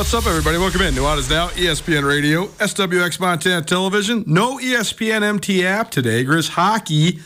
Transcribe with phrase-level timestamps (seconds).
[0.00, 0.56] What's up, everybody?
[0.56, 0.94] Welcome in.
[0.94, 4.24] Nuanez Now, E ESPN Radio, SWX Montana Television.
[4.26, 6.24] No ESPN MT app today.
[6.24, 7.20] Grizz hockey,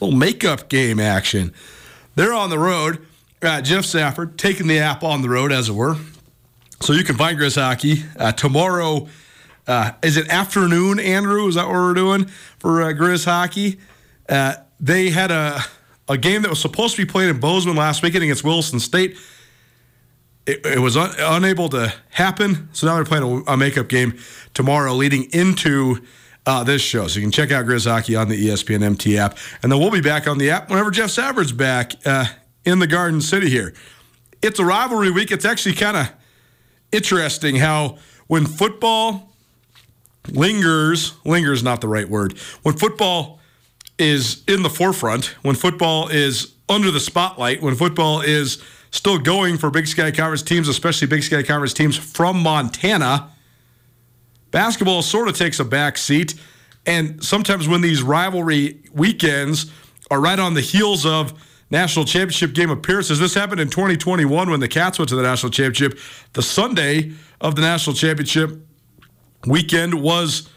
[0.00, 1.52] little makeup game action.
[2.14, 3.06] They're on the road.
[3.42, 5.96] Uh, Jeff Safford taking the app on the road, as it were.
[6.80, 9.06] So you can find Grizz hockey uh, tomorrow.
[9.66, 11.48] Uh, is it afternoon, Andrew?
[11.48, 12.24] Is that what we're doing
[12.60, 13.78] for uh, Grizz hockey?
[14.26, 15.60] Uh, they had a
[16.08, 19.18] a game that was supposed to be played in Bozeman last weekend against Wilson State
[20.50, 22.68] it, it was un, unable to happen.
[22.72, 24.18] So now they're playing a, a makeup game
[24.54, 25.98] tomorrow, leading into
[26.46, 27.06] uh, this show.
[27.06, 29.90] So you can check out Grizz Hockey on the ESPN MT app, and then we'll
[29.90, 32.26] be back on the app whenever Jeff Savard's back uh,
[32.64, 33.74] in the Garden City here.
[34.42, 35.30] It's a rivalry week.
[35.30, 36.12] It's actually kind of
[36.92, 39.34] interesting how when football
[40.28, 42.38] lingers, lingers is not the right word.
[42.62, 43.38] When football
[43.98, 49.58] is in the forefront, when football is under the spotlight, when football is still going
[49.58, 53.30] for Big Sky Conference teams, especially Big Sky Conference teams from Montana,
[54.50, 56.34] basketball sort of takes a back seat.
[56.86, 59.70] And sometimes when these rivalry weekends
[60.10, 61.32] are right on the heels of
[61.70, 65.50] national championship game appearances, this happened in 2021 when the Cats went to the national
[65.50, 65.98] championship.
[66.32, 68.66] The Sunday of the national championship
[69.46, 70.48] weekend was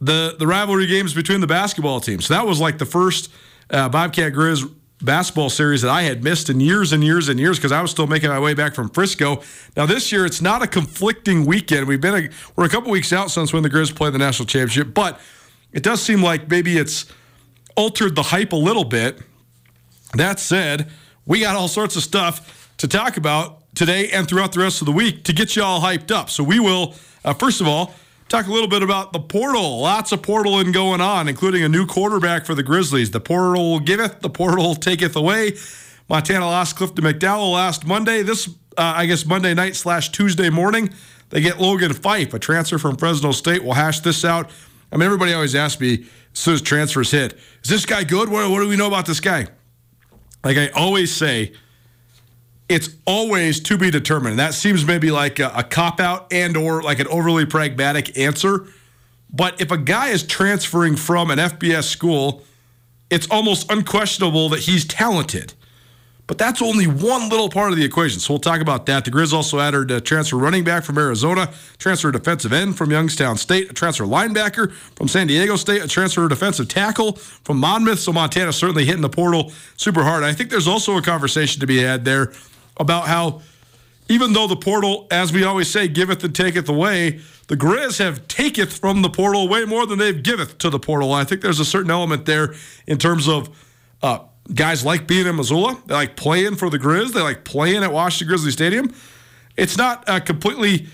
[0.00, 2.26] the the rivalry games between the basketball teams.
[2.26, 3.30] So that was like the first
[3.70, 7.58] uh, Bobcat Grizz basketball series that I had missed in years and years and years
[7.58, 9.42] because I was still making my way back from Frisco.
[9.76, 11.86] Now this year it's not a conflicting weekend.
[11.86, 14.46] We've been a, we're a couple weeks out since when the Grizz played the national
[14.46, 15.20] championship, but
[15.72, 17.06] it does seem like maybe it's
[17.76, 19.20] altered the hype a little bit.
[20.14, 20.90] That said,
[21.26, 24.86] we got all sorts of stuff to talk about today and throughout the rest of
[24.86, 26.30] the week to get you all hyped up.
[26.30, 26.94] So we will,
[27.24, 27.94] uh, first of all,
[28.28, 29.80] talk a little bit about the portal.
[29.80, 33.10] Lots of portaling going on, including a new quarterback for the Grizzlies.
[33.10, 35.56] The portal giveth, the portal taketh away.
[36.08, 38.22] Montana lost Clifton McDowell last Monday.
[38.22, 40.90] This, uh, I guess, Monday night slash Tuesday morning,
[41.30, 43.62] they get Logan Fife, a transfer from Fresno State.
[43.62, 44.50] We'll hash this out.
[44.90, 48.28] I mean, everybody always asks me as soon as transfers hit, is this guy good?
[48.28, 49.48] What, what do we know about this guy?
[50.44, 51.52] Like I always say,
[52.68, 54.32] it's always to be determined.
[54.32, 58.18] And that seems maybe like a, a cop out and or like an overly pragmatic
[58.18, 58.66] answer.
[59.30, 62.44] But if a guy is transferring from an FBS school,
[63.10, 65.54] it's almost unquestionable that he's talented.
[66.26, 68.20] But that's only one little part of the equation.
[68.20, 69.06] So we'll talk about that.
[69.06, 73.38] The Grizz also added a transfer running back from Arizona, transfer defensive end from Youngstown
[73.38, 78.00] State, a transfer linebacker from San Diego State, a transfer defensive tackle from Monmouth.
[78.00, 80.22] So Montana certainly hitting the portal super hard.
[80.22, 82.32] I think there's also a conversation to be had there
[82.78, 83.42] about how
[84.08, 88.26] even though the portal, as we always say, giveth and taketh away, the Grizz have
[88.26, 91.14] taketh from the portal way more than they've giveth to the portal.
[91.14, 92.54] And I think there's a certain element there
[92.86, 93.50] in terms of
[94.02, 94.20] uh,
[94.54, 95.80] guys like being in Missoula.
[95.86, 97.12] They like playing for the Grizz.
[97.12, 98.94] They like playing at Washington Grizzly Stadium.
[99.56, 100.86] It's not uh, completely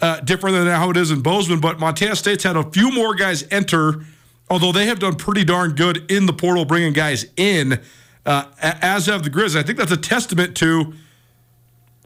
[0.00, 3.14] uh, different than how it is in Bozeman, but Montana State's had a few more
[3.14, 4.04] guys enter,
[4.48, 7.80] although they have done pretty darn good in the portal, bringing guys in,
[8.24, 9.56] uh, as have the Grizz.
[9.56, 10.94] I think that's a testament to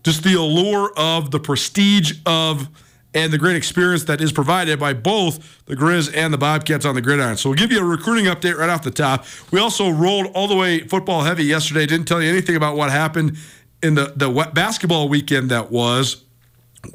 [0.06, 2.68] just the allure of the prestige of
[3.12, 6.94] and the great experience that is provided by both the Grizz and the Bobcats on
[6.94, 7.36] the gridiron.
[7.36, 9.24] So we'll give you a recruiting update right off the top.
[9.50, 11.86] We also rolled all the way football heavy yesterday.
[11.86, 13.36] Didn't tell you anything about what happened
[13.82, 16.22] in the the basketball weekend that was.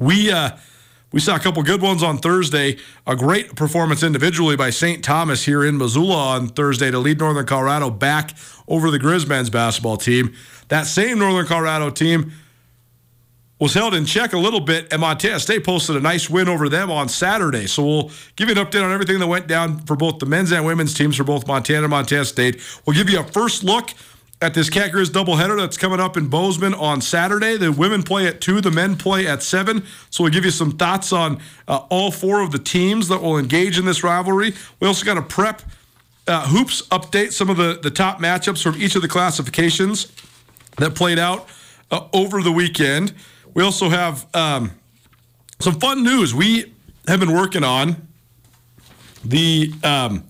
[0.00, 0.56] We uh,
[1.12, 2.78] we saw a couple good ones on Thursday.
[3.06, 5.04] A great performance individually by St.
[5.04, 8.34] Thomas here in Missoula on Thursday to lead Northern Colorado back
[8.66, 10.34] over the Grizz men's basketball team.
[10.68, 12.32] That same Northern Colorado team
[13.62, 16.68] was held in check a little bit, and Montana State posted a nice win over
[16.68, 17.68] them on Saturday.
[17.68, 20.50] So we'll give you an update on everything that went down for both the men's
[20.50, 22.60] and women's teams for both Montana and Montana State.
[22.84, 23.90] We'll give you a first look
[24.40, 27.56] at this Cat Grizz doubleheader that's coming up in Bozeman on Saturday.
[27.56, 29.84] The women play at 2, the men play at 7.
[30.10, 33.38] So we'll give you some thoughts on uh, all four of the teams that will
[33.38, 34.54] engage in this rivalry.
[34.80, 35.62] We also got a prep
[36.26, 40.10] uh, hoops update, some of the, the top matchups from each of the classifications
[40.78, 41.48] that played out
[41.92, 43.14] uh, over the weekend.
[43.54, 44.72] We also have um,
[45.60, 46.34] some fun news.
[46.34, 46.72] We
[47.06, 48.08] have been working on
[49.24, 50.24] the um,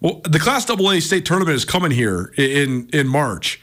[0.00, 3.60] well, the Class AA state tournament is coming here in in March.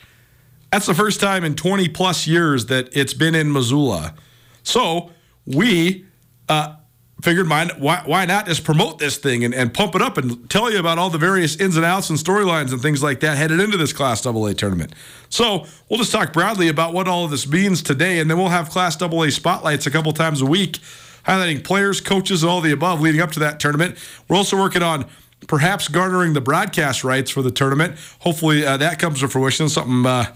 [0.72, 4.16] That's the first time in 20 plus years that it's been in Missoula.
[4.64, 5.12] So
[5.46, 6.06] we
[6.48, 6.76] uh,
[7.21, 10.71] figured, why, why not just promote this thing and, and pump it up and tell
[10.71, 13.59] you about all the various ins and outs and storylines and things like that headed
[13.59, 14.94] into this Class AA tournament.
[15.29, 18.50] So we'll just talk broadly about what all of this means today, and then we'll
[18.50, 20.79] have Class AA spotlights a couple times a week,
[21.25, 23.97] highlighting players, coaches, and all the above leading up to that tournament.
[24.27, 25.06] We're also working on
[25.47, 27.97] perhaps garnering the broadcast rights for the tournament.
[28.19, 29.69] Hopefully uh, that comes to fruition.
[29.69, 30.06] Something.
[30.06, 30.35] Uh,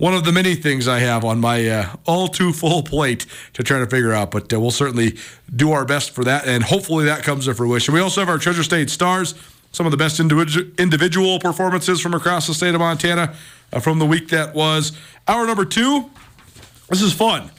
[0.00, 3.62] one of the many things I have on my uh, all too full plate to
[3.62, 4.30] try to figure out.
[4.30, 5.18] But uh, we'll certainly
[5.54, 7.92] do our best for that, and hopefully that comes to fruition.
[7.92, 9.34] We also have our Treasure State Stars,
[9.72, 13.34] some of the best individu- individual performances from across the state of Montana
[13.74, 14.92] uh, from the week that was.
[15.28, 16.10] Hour number two,
[16.88, 17.50] this is fun.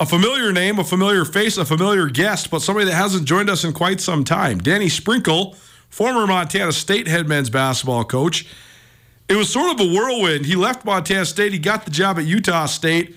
[0.00, 3.64] A familiar name, a familiar face, a familiar guest, but somebody that hasn't joined us
[3.64, 4.56] in quite some time.
[4.60, 5.56] Danny Sprinkle,
[5.90, 8.46] former Montana State head men's basketball coach
[9.30, 10.44] it was sort of a whirlwind.
[10.44, 11.52] He left Montana State.
[11.52, 13.14] He got the job at Utah State.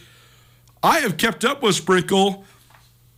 [0.83, 2.45] I have kept up with Sprinkle.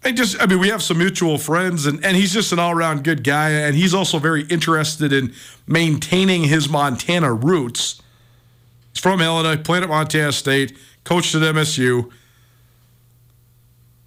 [0.06, 2.72] I just, I mean, we have some mutual friends, and, and he's just an all
[2.72, 3.50] around good guy.
[3.50, 5.34] And he's also very interested in
[5.68, 8.02] maintaining his Montana roots.
[8.94, 12.12] He's from Illinois, played at Montana State, coached at MSU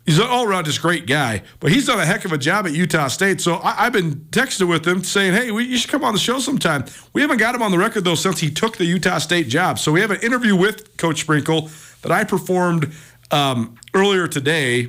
[0.09, 2.67] he's an all around just great guy, but he's done a heck of a job
[2.67, 3.43] at Utah State.
[3.43, 6.19] So I, have been texting with him saying, hey, we, you should come on the
[6.19, 6.87] show sometime.
[7.13, 9.79] We haven't got him on the record, though, since he took the Utah State job.
[9.79, 11.69] So we have an interview with Coach Sprinkle
[12.01, 12.91] that I performed
[13.31, 14.89] um, earlier today.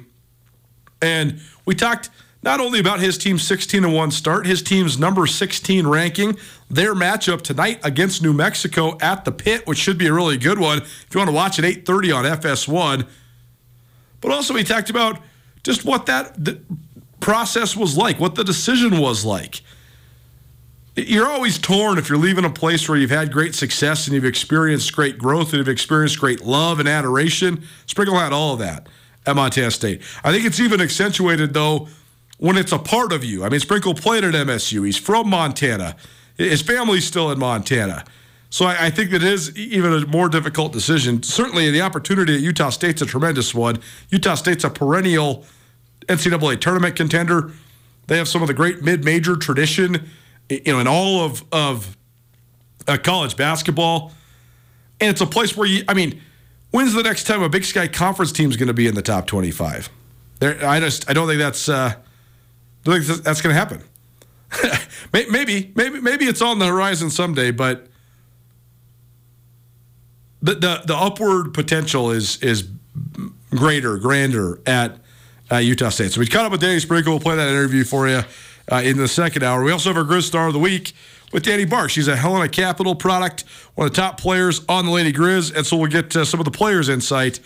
[1.02, 2.10] And we talked
[2.42, 6.38] not only about his team's 16 1 start, his team's number 16 ranking,
[6.70, 10.60] their matchup tonight against New Mexico at the pit, which should be a really good
[10.60, 10.78] one.
[10.78, 13.06] If you want to watch at 8:30 on FS1,
[14.22, 15.20] but also we talked about
[15.64, 16.38] just what that
[17.20, 19.62] process was like, what the decision was like.
[20.96, 24.26] You're always torn if you're leaving a place where you've had great success and you've
[24.26, 27.64] experienced great growth and you've experienced great love and adoration.
[27.86, 28.88] Sprinkle had all of that
[29.26, 30.02] at Montana State.
[30.24, 31.88] I think it's even accentuated though
[32.38, 33.44] when it's a part of you.
[33.44, 34.86] I mean, Sprinkle played at MSU.
[34.86, 35.96] He's from Montana.
[36.38, 38.06] His family's still in Montana.
[38.50, 41.22] So I, I, think that is even a more difficult decision.
[41.22, 43.80] Certainly, the opportunity at Utah State's a tremendous one.
[44.10, 45.46] Utah State's a perennial
[46.08, 47.52] NCAA tournament contender.
[48.08, 50.10] They have some of the great mid-major tradition,
[50.50, 51.96] you know, in all of of
[52.88, 54.14] uh, college basketball,
[55.00, 55.84] and it's a place where you.
[55.88, 56.20] I mean,
[56.72, 59.04] when's the next time a Big Sky Conference team is going to be in the
[59.04, 59.90] top twenty-five?
[60.40, 61.94] There, I just I don't think that's uh,
[62.84, 63.84] don't think that's going to happen.
[65.14, 67.86] maybe, maybe, maybe it's on the horizon someday, but
[70.42, 72.70] the, the, the upward potential is is
[73.52, 74.98] greater, grander at
[75.52, 76.12] uh, Utah State.
[76.12, 77.14] So we caught up with Danny Sprinkle.
[77.14, 78.22] We'll play that interview for you
[78.72, 79.64] uh, in the second hour.
[79.64, 80.94] We also have our Grizz Star of the Week
[81.32, 81.90] with Dani Bartsch.
[81.90, 83.42] She's a Helena Capital product,
[83.76, 85.56] one of the top players on the Lady Grizz.
[85.56, 87.40] And so we'll get uh, some of the players' insight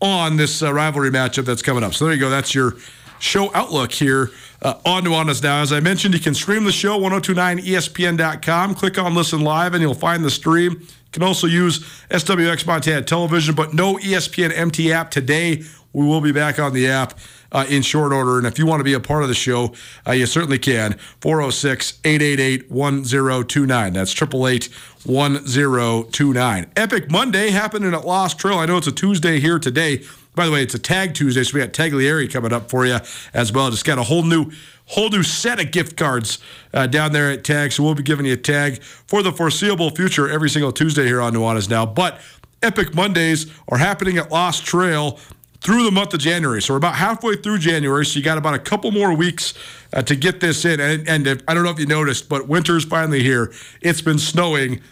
[0.00, 1.94] on this uh, rivalry matchup that's coming up.
[1.94, 2.30] So there you go.
[2.30, 2.74] That's your
[3.18, 4.30] show outlook here
[4.62, 5.62] uh, on Nuanez Now.
[5.62, 8.74] As I mentioned, you can stream the show 1029ESPN.com.
[8.74, 10.86] Click on Listen Live, and you'll find the stream.
[11.16, 11.78] Can also use
[12.10, 15.62] SWX Montana Television, but no ESPN MT app today.
[15.94, 17.18] We will be back on the app
[17.50, 18.36] uh, in short order.
[18.36, 19.72] And if you want to be a part of the show,
[20.06, 20.98] uh, you certainly can.
[21.22, 23.92] 406 888 1029.
[23.94, 24.68] That's 888
[25.04, 26.66] 1029.
[26.76, 28.58] Epic Monday happening at Lost Trail.
[28.58, 30.02] I know it's a Tuesday here today.
[30.36, 32.98] By the way, it's a Tag Tuesday, so we got Taglieri coming up for you
[33.32, 33.70] as well.
[33.70, 34.52] Just got a whole new
[34.84, 36.38] whole new set of gift cards
[36.74, 37.72] uh, down there at Tag.
[37.72, 41.22] So we'll be giving you a tag for the foreseeable future every single Tuesday here
[41.22, 41.86] on Nuanez Now.
[41.86, 42.20] But
[42.62, 45.18] Epic Mondays are happening at Lost Trail
[45.62, 46.60] through the month of January.
[46.60, 48.04] So we're about halfway through January.
[48.04, 49.54] So you got about a couple more weeks
[49.94, 50.80] uh, to get this in.
[50.80, 53.52] And, and if, I don't know if you noticed, but winter's finally here.
[53.80, 54.82] It's been snowing.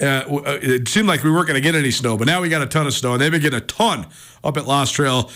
[0.00, 2.48] Uh, uh, it seemed like we weren't going to get any snow, but now we
[2.48, 4.06] got a ton of snow, and they've been getting a ton
[4.44, 5.30] up at Lost Trail.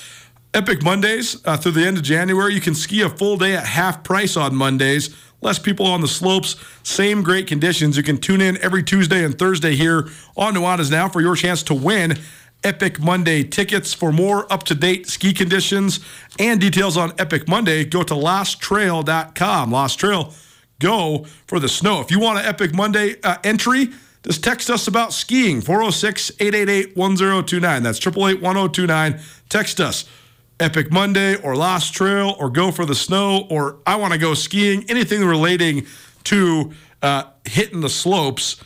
[0.55, 2.55] Epic Mondays uh, through the end of January.
[2.55, 5.17] You can ski a full day at half price on Mondays.
[5.41, 7.97] Less people on the slopes, same great conditions.
[7.97, 11.65] You can tune in every Tuesday and Thursday here on Nuanez Now for your chance
[11.65, 12.17] to win
[12.63, 13.93] Epic Monday tickets.
[13.93, 15.99] For more up to date ski conditions
[16.39, 19.73] and details on Epic Monday, go to losttrail.com.
[19.73, 20.33] Lost Trail,
[20.79, 22.01] go for the snow.
[22.01, 23.89] If you want an Epic Monday uh, entry,
[24.23, 27.83] just text us about skiing 406 888 1029.
[27.83, 29.21] That's 888 1029.
[29.49, 30.05] Text us.
[30.61, 34.35] Epic Monday or Lost Trail or Go for the Snow or I want to go
[34.35, 35.87] skiing, anything relating
[36.25, 38.63] to uh, hitting the slopes,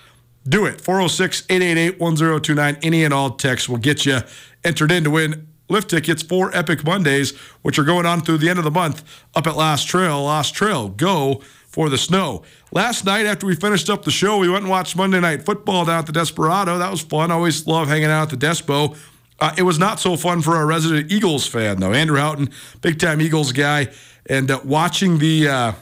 [0.47, 0.81] do it.
[0.81, 2.79] 406 888 1029.
[2.83, 4.19] Any and all texts will get you
[4.63, 8.49] entered in to win lift tickets for Epic Mondays, which are going on through the
[8.49, 9.03] end of the month
[9.35, 10.23] up at Lost Trail.
[10.23, 11.43] Lost Trail, go
[11.77, 12.43] for the snow.
[12.73, 15.85] Last night, after we finished up the show, we went and watched Monday Night Football
[15.85, 16.79] down at the Desperado.
[16.79, 17.31] That was fun.
[17.31, 18.97] I Always love hanging out at the Despo.
[19.39, 21.93] Uh, it was not so fun for our resident Eagles fan, though.
[21.93, 22.49] Andrew Houghton,
[22.81, 23.89] big time Eagles guy,
[24.25, 25.73] and uh, watching the uh,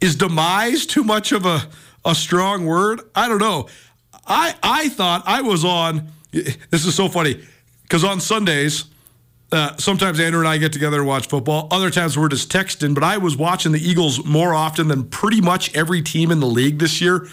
[0.00, 1.66] is demise too much of a,
[2.04, 3.00] a strong word?
[3.16, 3.66] I don't know.
[4.24, 6.06] I I thought I was on.
[6.30, 7.44] This is so funny
[7.82, 8.84] because on Sundays,
[9.52, 11.68] uh, sometimes Andrew and I get together and watch football.
[11.70, 12.94] Other times we're just texting.
[12.94, 16.46] But I was watching the Eagles more often than pretty much every team in the
[16.46, 17.28] league this year,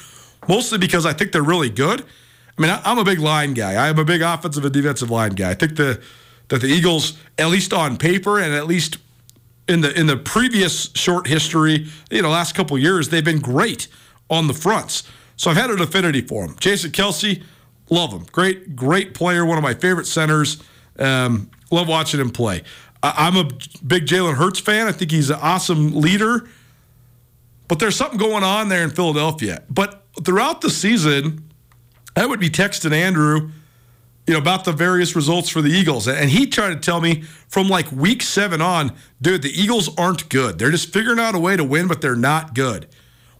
[0.47, 2.01] mostly because I think they're really good.
[2.01, 3.87] I mean, I, I'm a big line guy.
[3.87, 5.51] I'm a big offensive and defensive line guy.
[5.51, 6.01] I think the
[6.49, 8.97] that the Eagles, at least on paper and at least
[9.69, 13.87] in the in the previous short history, you know, last couple years, they've been great
[14.29, 15.03] on the fronts.
[15.37, 16.57] So I've had an affinity for him.
[16.59, 17.41] Jason Kelce,
[17.89, 18.25] love him.
[18.33, 19.45] Great, great player.
[19.45, 20.61] One of my favorite centers.
[20.97, 22.63] Um, love watching him play.
[23.01, 23.45] I'm a
[23.85, 24.87] big Jalen Hurts fan.
[24.87, 26.49] I think he's an awesome leader.
[27.67, 29.63] But there's something going on there in Philadelphia.
[29.69, 31.49] But throughout the season,
[32.15, 33.51] I would be texting Andrew,
[34.27, 36.07] you know, about the various results for the Eagles.
[36.07, 40.27] And he tried to tell me from like week seven on, dude, the Eagles aren't
[40.29, 40.59] good.
[40.59, 42.87] They're just figuring out a way to win, but they're not good.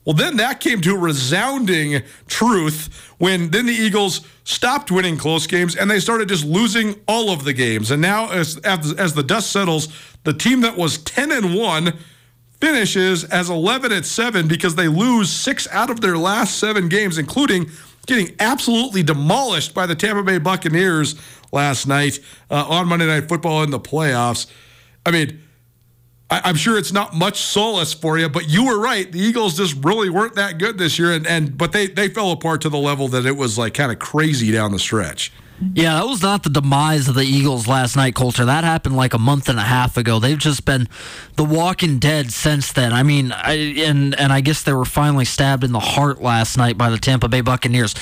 [0.06, 5.46] Well, then that came to a resounding truth when then the Eagles stopped winning close
[5.46, 7.92] games and they started just losing all of the games.
[7.92, 9.90] And now, as as, the dust settles,
[10.24, 11.94] the team that was 10 and 1
[12.60, 17.20] finishes as 11 at 7 because they lose six out of their last seven games,
[17.20, 17.70] including
[18.08, 21.14] getting absolutely demolished by the Tampa Bay Buccaneers
[21.52, 24.48] last night uh, on Monday Night Football in the playoffs.
[25.06, 25.44] I mean,
[26.30, 29.12] I, I'm sure it's not much solace for you, but you were right.
[29.12, 32.32] The Eagles just really weren't that good this year, and, and but they they fell
[32.32, 35.32] apart to the level that it was like kind of crazy down the stretch.
[35.74, 38.46] Yeah, that was not the demise of the Eagles last night, Colter.
[38.46, 40.18] That happened like a month and a half ago.
[40.18, 40.88] They've just been
[41.36, 42.94] the walking dead since then.
[42.94, 46.58] I mean, I, and and I guess they were finally stabbed in the heart last
[46.58, 47.94] night by the Tampa Bay Buccaneers.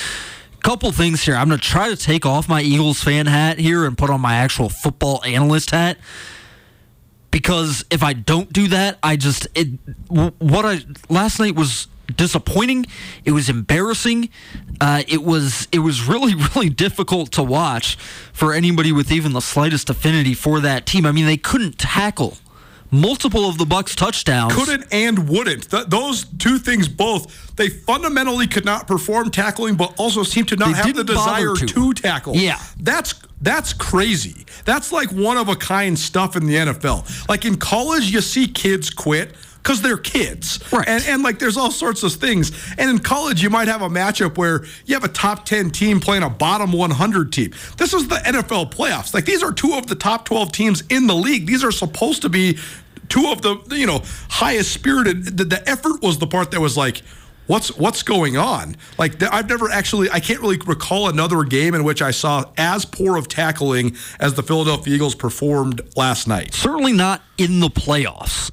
[0.62, 1.36] Couple things here.
[1.36, 4.20] I'm going to try to take off my Eagles fan hat here and put on
[4.20, 5.98] my actual football analyst hat
[7.38, 9.68] because if I don't do that, I just it
[10.10, 12.88] what I last night was disappointing.
[13.26, 14.30] It was embarrassing.
[14.82, 17.96] Uh, it was it was really really difficult to watch
[18.34, 21.06] for anybody with even the slightest affinity for that team.
[21.06, 22.38] I mean, they couldn't tackle
[22.90, 24.56] multiple of the Bucks touchdowns.
[24.56, 25.70] Couldn't and wouldn't.
[25.70, 27.56] Th- those two things both.
[27.56, 31.54] They fundamentally could not perform tackling, but also seemed to not They have the desire
[31.54, 31.66] to.
[31.68, 31.94] to.
[31.94, 32.36] tackle.
[32.36, 32.60] Yeah.
[32.80, 34.46] That's that's crazy.
[34.66, 37.28] That's like one of a kind stuff in the NFL.
[37.30, 39.36] Like in college, you see kids quit
[39.68, 40.64] because they're kids.
[40.72, 40.88] Right.
[40.88, 42.52] And, and like there's all sorts of things.
[42.78, 46.00] And in college, you might have a matchup where you have a top 10 team
[46.00, 47.52] playing a bottom 100 team.
[47.78, 49.14] This is the NFL playoffs.
[49.14, 51.46] Like these are two of the top 12 teams in the league.
[51.46, 52.58] These are supposed to be
[53.10, 55.38] two of the, you know, highest spirited.
[55.38, 57.02] The, the effort was the part that was like,
[57.48, 58.76] what's what's going on?
[58.98, 62.86] Like I've never actually I can't really recall another game in which I saw as
[62.86, 66.54] poor of tackling as the Philadelphia Eagles performed last night.
[66.54, 68.52] Certainly not in the playoffs.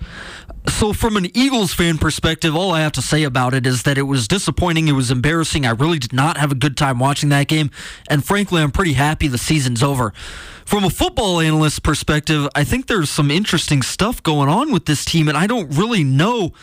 [0.66, 3.98] So, from an Eagles fan perspective, all I have to say about it is that
[3.98, 4.88] it was disappointing.
[4.88, 5.66] It was embarrassing.
[5.66, 7.70] I really did not have a good time watching that game.
[8.08, 10.14] And frankly, I'm pretty happy the season's over.
[10.64, 15.04] From a football analyst perspective, I think there's some interesting stuff going on with this
[15.04, 16.54] team, and I don't really know.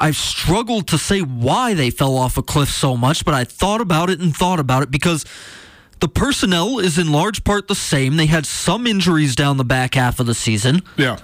[0.00, 3.80] I've struggled to say why they fell off a cliff so much, but I thought
[3.82, 5.24] about it and thought about it because
[6.00, 8.16] the personnel is in large part the same.
[8.16, 11.18] They had some injuries down the back half of the season Yeah.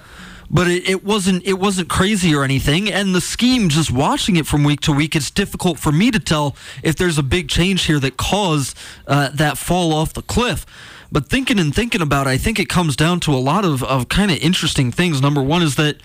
[0.51, 2.91] but it, it wasn't it wasn't crazy or anything.
[2.91, 6.19] And the scheme, just watching it from week to week, it's difficult for me to
[6.19, 10.65] tell if there's a big change here that caused uh, that fall off the cliff.
[11.11, 13.81] But thinking and thinking about it, I think it comes down to a lot of,
[13.83, 15.21] of kind of interesting things.
[15.21, 15.95] Number one is that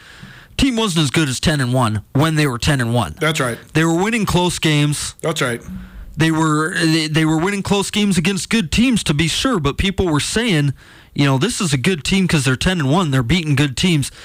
[0.57, 3.17] team wasn't as good as ten and one when they were ten and one.
[3.21, 3.59] That's right.
[3.75, 5.15] They were winning close games.
[5.21, 5.61] That's right.
[6.17, 9.79] They were they, they were winning close games against good teams to be sure, but
[9.79, 10.75] people were saying,
[11.15, 13.11] you know, this is a good team because they're ten and one.
[13.11, 14.11] They're beating good teams.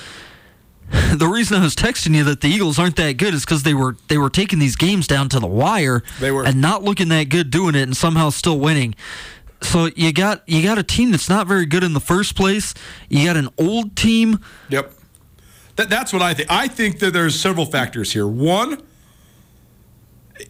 [1.18, 3.74] The reason I was texting you that the Eagles aren't that good is because they
[3.74, 6.46] were they were taking these games down to the wire They were.
[6.46, 8.96] and not looking that good doing it and somehow still winning.
[9.62, 12.74] So you got you got a team that's not very good in the first place.
[13.10, 14.40] You got an old team.
[14.70, 14.94] Yep.
[15.78, 16.52] That, that's what I think.
[16.52, 18.28] I think that there's several factors here.
[18.28, 18.82] One,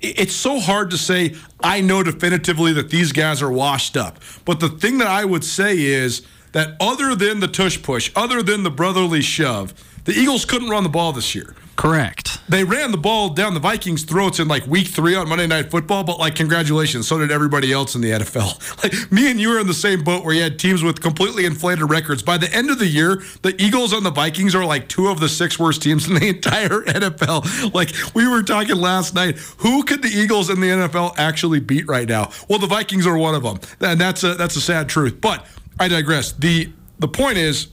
[0.02, 4.20] it's so hard to say, I know definitively that these guys are washed up.
[4.46, 8.42] But the thing that I would say is that other than the tush push, other
[8.42, 9.74] than the brotherly shove,
[10.08, 11.54] the Eagles couldn't run the ball this year.
[11.76, 12.40] Correct.
[12.50, 15.70] They ran the ball down the Vikings' throats in like week three on Monday Night
[15.70, 18.56] Football, but like, congratulations, so did everybody else in the NFL.
[18.84, 21.46] Like, me and you were in the same boat where you had teams with completely
[21.46, 22.24] inflated records.
[22.24, 25.20] By the end of the year, the Eagles and the Vikings are like two of
[25.20, 27.74] the six worst teams in the entire NFL.
[27.74, 31.88] Like, we were talking last night, who could the Eagles in the NFL actually beat
[31.88, 32.32] right now?
[32.48, 35.20] Well, the Vikings are one of them, and that's a that's a sad truth.
[35.20, 35.46] But
[35.80, 36.32] I digress.
[36.32, 37.68] the The point is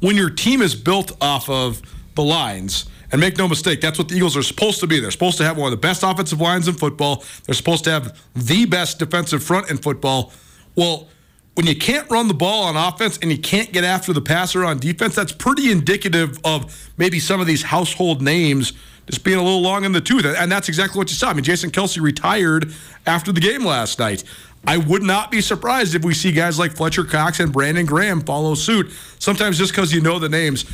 [0.00, 1.82] when your team is built off of
[2.14, 4.98] the lines, and make no mistake, that's what the Eagles are supposed to be.
[4.98, 7.22] They're supposed to have one of the best offensive lines in football.
[7.46, 10.32] They're supposed to have the best defensive front in football.
[10.74, 11.08] Well,
[11.54, 14.64] when you can't run the ball on offense and you can't get after the passer
[14.64, 18.72] on defense, that's pretty indicative of maybe some of these household names
[19.06, 20.24] just being a little long in the tooth.
[20.24, 21.30] And that's exactly what you saw.
[21.30, 22.72] I mean, Jason Kelce retired
[23.06, 24.24] after the game last night.
[24.66, 28.22] I would not be surprised if we see guys like Fletcher Cox and Brandon Graham
[28.22, 28.90] follow suit.
[29.18, 30.64] Sometimes just because you know the names,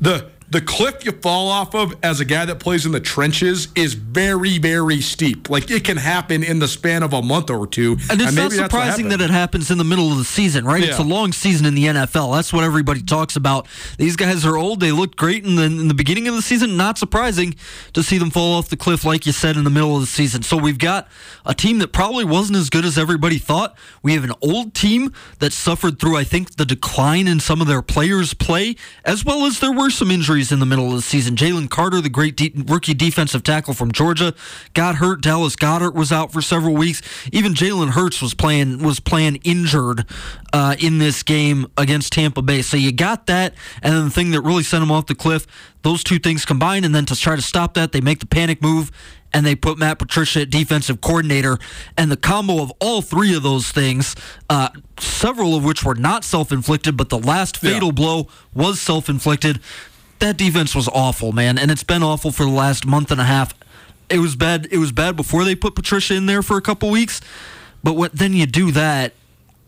[0.00, 3.68] the the cliff you fall off of as a guy that plays in the trenches
[3.74, 5.48] is very very steep.
[5.48, 7.92] Like it can happen in the span of a month or two.
[8.10, 10.64] And it's not that's what surprising that it happens in the middle of the season,
[10.64, 10.82] right?
[10.82, 12.34] It's a long season in the NFL.
[12.34, 13.66] That's what everybody talks about.
[13.98, 14.80] These guys are old.
[14.80, 16.76] They looked great in the, in the beginning of the season.
[16.76, 17.54] Not surprising
[17.92, 20.06] to see them fall off the cliff, like you said, in the middle of the
[20.06, 20.42] season.
[20.42, 21.08] So we've got
[21.44, 23.76] a team that probably wasn't as good as everybody thought.
[24.02, 27.66] We have an old team that suffered through, I think, the decline in some of
[27.66, 31.02] their players' play, as well as there were some injuries in the middle of the
[31.02, 31.36] season.
[31.36, 34.34] Jalen Carter, the great de- rookie defensive tackle from Georgia,
[34.72, 35.20] got hurt.
[35.20, 37.02] Dallas Goedert was out for several weeks.
[37.32, 40.06] Even Jalen Hurts was playing was playing injured
[40.52, 42.62] uh, in this game against Tampa Bay.
[42.62, 45.46] So you got that, and then the thing that really sent him off the cliff.
[45.82, 48.62] Those two things combined, and then to try to stop that, they make the panic
[48.62, 48.90] move
[49.32, 51.56] and they put Matt Patricia at defensive coordinator.
[51.96, 54.16] And the combo of all three of those things,
[54.50, 57.92] uh, several of which were not self inflicted, but the last fatal Yeah.
[57.92, 59.60] blow was self inflicted.
[60.20, 63.24] That defense was awful, man, and it's been awful for the last month and a
[63.24, 63.54] half.
[64.08, 64.68] It was bad.
[64.70, 67.20] It was bad before they put Patricia in there for a couple weeks,
[67.82, 69.14] but what then you do that?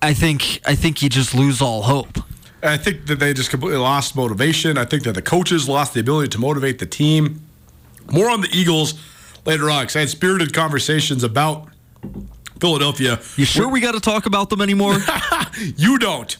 [0.02, 2.18] I think I think you just lose all hope.
[2.62, 4.78] I think that they just completely lost motivation.
[4.78, 7.42] I think that the coaches lost the ability to motivate the team.
[8.12, 8.94] More on the Eagles
[9.46, 11.68] later on because I had spirited conversations about
[12.60, 13.20] Philadelphia.
[13.36, 14.96] You sure we got to talk about them anymore?
[15.76, 16.34] You don't.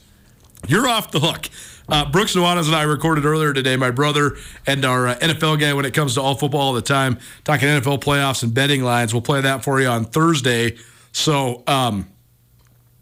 [0.67, 1.49] You're off the hook.
[1.93, 5.75] Uh, Brooks Nuanez and I recorded earlier today, my brother and our uh, NFL guy
[5.75, 9.13] when it comes to all football all the time, talking NFL playoffs and betting lines.
[9.13, 10.79] We'll play that for you on Thursday.
[11.13, 12.09] So, um,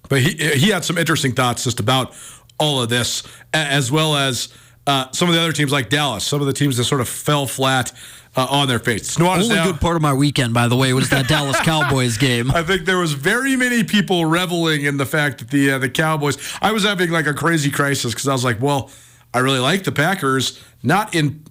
[0.09, 2.17] but he, he had some interesting thoughts just about
[2.59, 3.23] all of this,
[3.55, 4.53] as well as
[4.89, 7.09] uh, some of the other teams like Dallas, some of the teams that sort of
[7.09, 7.93] fell flat
[8.37, 9.17] uh, on their face.
[9.17, 12.17] Nuanez Only now- good part of my weekend, by the way, was that Dallas Cowboys
[12.17, 12.51] game.
[12.53, 15.91] I think there was very many people reveling in the fact that the uh, the
[15.91, 16.37] Cowboys.
[16.63, 18.91] I was having like a crazy crisis because I was like, well,
[19.35, 21.45] I really like the Packers, not in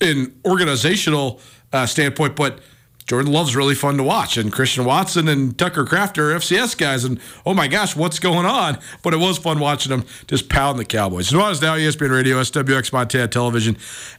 [0.00, 1.40] in organizational
[1.72, 2.58] uh, standpoint, but
[3.06, 7.04] Jordan Love's really fun to watch, and Christian Watson and Tucker Kraft are FCS guys,
[7.04, 8.78] and oh my gosh, what's going on?
[9.02, 11.30] But it was fun watching them just pound the Cowboys.
[11.30, 13.76] Nuanez now E ESPN Radio, SWX Montana Television,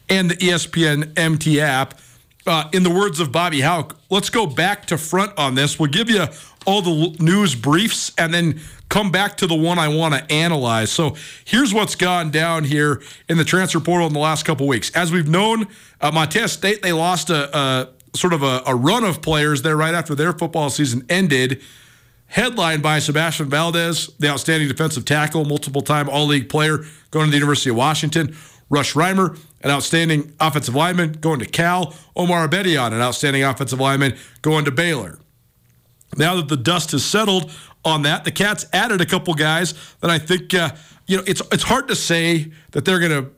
[0.10, 2.00] and the ESPN MT app.
[2.46, 5.80] uh, in the words of Bobby Hauck, let's go back to front on this.
[5.80, 6.26] We'll give you
[6.66, 10.92] all the news briefs and then come back to the one I want to analyze.
[10.92, 11.16] So
[11.46, 14.92] here's what's gone down here in the transfer portal in the last couple weeks.
[14.92, 15.68] As we've known,
[16.02, 19.76] uh, Montana State, they lost a, a sort of a, a run of players there
[19.76, 21.62] right after their football season ended
[22.28, 26.80] headlined by Sebastian Valdez, the outstanding defensive tackle, multiple time All League player
[27.12, 28.36] going to the University of Washington.
[28.70, 31.94] Rush Reimer, an outstanding offensive lineman, going to Cal.
[32.16, 35.20] Omar Aigbedion, an outstanding offensive lineman, going to Baylor.
[36.18, 37.52] Now that the dust has settled
[37.86, 40.72] on that, the Cats added a couple guys that I think, uh,
[41.06, 43.32] you know, it's it's hard to say that they're going to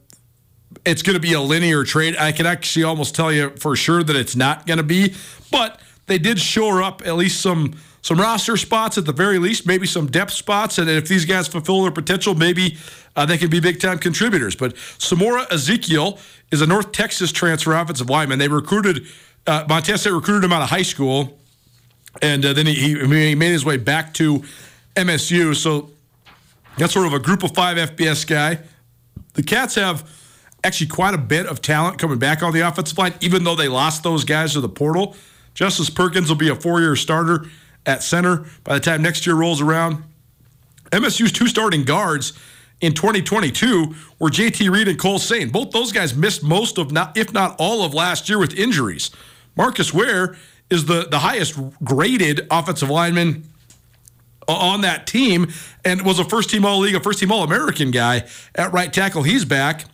[0.85, 2.15] it's going to be a linear trade.
[2.17, 5.13] I can actually almost tell you for sure that it's not going to be,
[5.51, 9.65] but they did shore up at least some some roster spots at the very least,
[9.65, 10.77] maybe some depth spots.
[10.77, 12.77] And if these guys fulfill their potential, maybe
[13.15, 14.55] uh, they can be big time contributors.
[14.55, 16.19] But Samora Ezekiel
[16.51, 18.37] is a North Texas transfer offensive lineman.
[18.37, 19.07] They recruited,
[19.47, 21.39] uh, Montana recruited him out of high school.
[22.21, 24.43] And uh, then he, he made his way back to
[24.95, 25.55] MSU.
[25.55, 25.89] So
[26.77, 28.59] that's sort of a group of five FBS guy.
[29.33, 30.07] The Cats have
[30.65, 33.67] actually quite a bit of talent coming back on the offensive line, even though they
[33.67, 35.15] lost those guys to the portal.
[35.53, 37.45] Justice Perkins will be a four year starter
[37.85, 40.03] at center by the time next year rolls around.
[40.91, 42.33] MSU's two starting guards
[42.81, 45.49] in 2022 were JT Reed and Cole Sain.
[45.49, 49.11] Both those guys missed most of, not, if not all of last year with injuries.
[49.55, 50.35] Marcus Ware
[50.69, 53.43] is the, the highest graded offensive lineman
[54.47, 55.51] on that team
[55.83, 58.25] and was a first team All League, a first team All American guy
[58.55, 59.23] at right tackle.
[59.23, 59.85] He's back.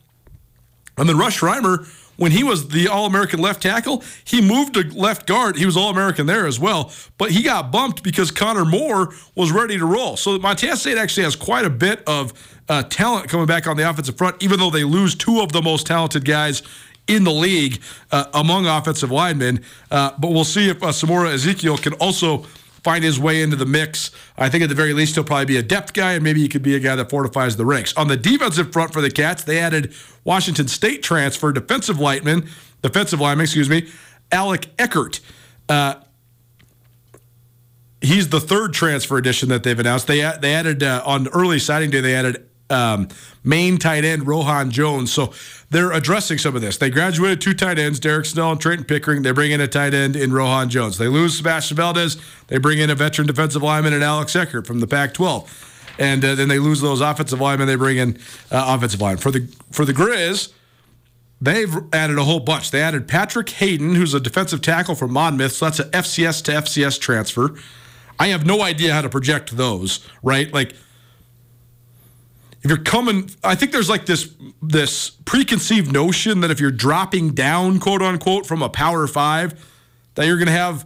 [0.97, 1.87] And then Rush Reimer
[2.21, 5.57] when he was the All American left tackle, he moved to left guard.
[5.57, 9.51] He was All American there as well, but he got bumped because Connor Moore was
[9.51, 10.17] ready to roll.
[10.17, 12.31] So Montana State actually has quite a bit of
[12.69, 15.63] uh, talent coming back on the offensive front, even though they lose two of the
[15.63, 16.61] most talented guys
[17.07, 19.63] in the league uh, among offensive linemen.
[19.89, 22.45] Uh, but we'll see if uh, Samora Ezekiel can also
[22.83, 24.11] find his way into the mix.
[24.37, 26.47] I think at the very least he'll probably be a depth guy, and maybe he
[26.47, 27.95] could be a guy that fortifies the ranks.
[27.95, 32.49] On the defensive front for the Cats, they added Washington State transfer defensive lineman,
[32.81, 33.89] defensive lineman, excuse me,
[34.31, 35.19] Alec Eckert.
[35.69, 35.95] Uh,
[38.01, 40.07] he's the third transfer addition that they've announced.
[40.07, 42.01] They they added uh, on early signing day.
[42.01, 43.09] They added um,
[43.43, 45.11] main tight end Rohan Jones.
[45.11, 45.33] So
[45.69, 46.77] they're addressing some of this.
[46.77, 49.21] They graduated two tight ends, Derek Snell and Trenton Pickering.
[49.21, 50.97] They bring in a tight end in Rohan Jones.
[50.97, 52.17] They lose Sebastian Valdez.
[52.47, 55.67] They bring in a veteran defensive lineman in Alex Eckert from the Pac-12.
[55.99, 57.67] And uh, then they lose those offensive linemen.
[57.67, 58.17] They bring in
[58.49, 60.51] uh, offensive line for the for the Grizz.
[61.41, 62.71] They've added a whole bunch.
[62.71, 65.53] They added Patrick Hayden, who's a defensive tackle from Monmouth.
[65.53, 67.55] So that's an FCS to FCS transfer.
[68.19, 70.53] I have no idea how to project those, right?
[70.53, 70.75] Like
[72.63, 77.33] if you're coming i think there's like this this preconceived notion that if you're dropping
[77.33, 79.53] down quote unquote from a power five
[80.15, 80.85] that you're going to have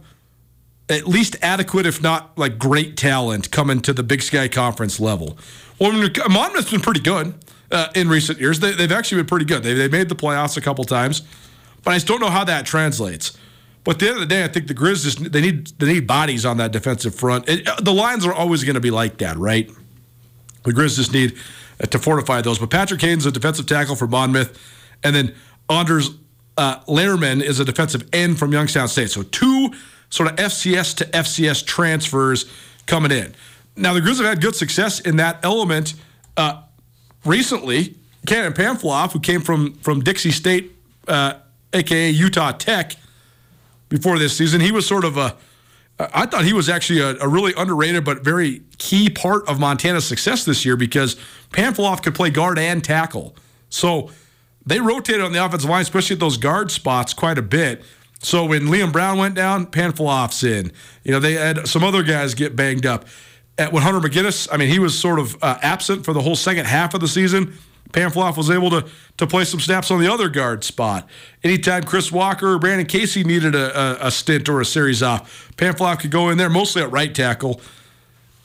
[0.88, 5.38] at least adequate if not like great talent coming to the big sky conference level
[5.78, 5.92] well
[6.28, 7.34] monmouth's been pretty good
[7.70, 10.56] uh, in recent years they, have actually been pretty good they, they made the playoffs
[10.56, 11.22] a couple times
[11.82, 13.36] but i just don't know how that translates
[13.86, 15.86] but at the end of the day, I think the Grizz just they need they
[15.86, 17.48] need bodies on that defensive front.
[17.48, 19.70] It, the lines are always going to be like that, right?
[20.64, 21.36] The Grizz just need uh,
[21.78, 22.58] to fortify those.
[22.58, 24.58] But Patrick Hayden's a defensive tackle for Monmouth,
[25.02, 25.34] and then
[25.68, 26.10] Anders
[26.56, 29.10] uh, Lehrman is a defensive end from Youngstown State.
[29.10, 29.70] So two
[30.10, 32.50] sort of FCS to FCS transfers
[32.86, 33.34] coming in.
[33.76, 35.94] Now the Grizz have had good success in that element
[36.36, 36.62] uh,
[37.24, 37.96] recently.
[38.26, 40.72] Cannon Pamphloff, who came from from Dixie State,
[41.06, 41.34] uh,
[41.72, 42.96] aka Utah Tech,
[43.88, 45.36] before this season, he was sort of a
[45.98, 50.06] I thought he was actually a, a, really underrated but very key part of Montana's
[50.06, 51.16] success this year because
[51.50, 53.34] Pamphloff could play guard and tackle.
[53.70, 54.10] So
[54.66, 57.82] they rotated on the offensive line, especially at those guard spots, quite a bit.
[58.20, 60.72] So when Liam Brown went down, Pamphloff's in.
[61.02, 63.06] You know, they had some other guys get banged up.
[63.58, 66.36] At when Hunter McGinnis, I mean, he was sort of uh, absent for the whole
[66.36, 67.54] second half of the season.
[67.90, 71.08] Pamphloff was able to to play some snaps on the other guard spot.
[71.42, 75.50] Anytime Chris Walker or Brandon Casey needed a, a, a stint or a series off,
[75.56, 77.60] Pamphloff could go in there, mostly at right tackle.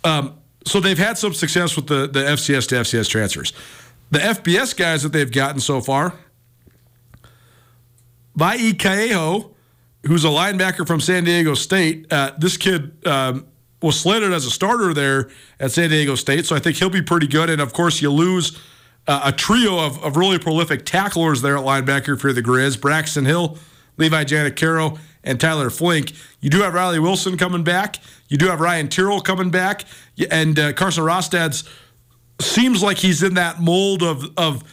[0.03, 3.53] Um, so they've had some success with the, the FCS to FCS transfers.
[4.11, 6.13] The FBS guys that they've gotten so far,
[8.35, 9.53] Vai Kaeho,
[10.05, 12.11] who's a linebacker from San Diego State.
[12.11, 13.47] Uh, this kid um,
[13.81, 17.01] was slated as a starter there at San Diego State, so I think he'll be
[17.01, 17.49] pretty good.
[17.49, 18.57] And of course, you lose–
[19.07, 23.25] uh, a trio of, of really prolific tacklers there at linebacker for the Grizz Braxton
[23.25, 23.57] Hill,
[23.97, 26.13] Levi Janacaro, and Tyler Flink.
[26.39, 27.97] You do have Riley Wilson coming back.
[28.27, 29.85] You do have Ryan Tyrrell coming back.
[30.29, 31.63] And uh, Carson Rostad's
[32.39, 34.63] seems like he's in that mold of, of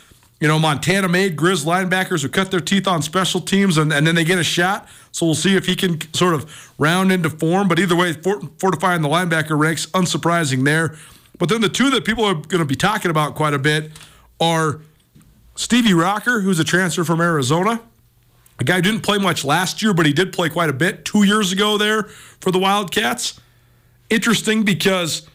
[0.40, 4.06] you know, Montana made Grizz linebackers who cut their teeth on special teams and, and
[4.06, 4.88] then they get a shot.
[5.12, 7.68] So we'll see if he can sort of round into form.
[7.68, 10.96] But either way, fortifying the linebacker ranks, unsurprising there.
[11.38, 13.90] But then the two that people are going to be talking about quite a bit
[14.40, 14.80] are
[15.56, 17.80] Stevie Rocker, who's a transfer from Arizona.
[18.60, 21.24] A guy didn't play much last year, but he did play quite a bit two
[21.24, 22.04] years ago there
[22.40, 23.40] for the Wildcats.
[24.10, 25.28] Interesting because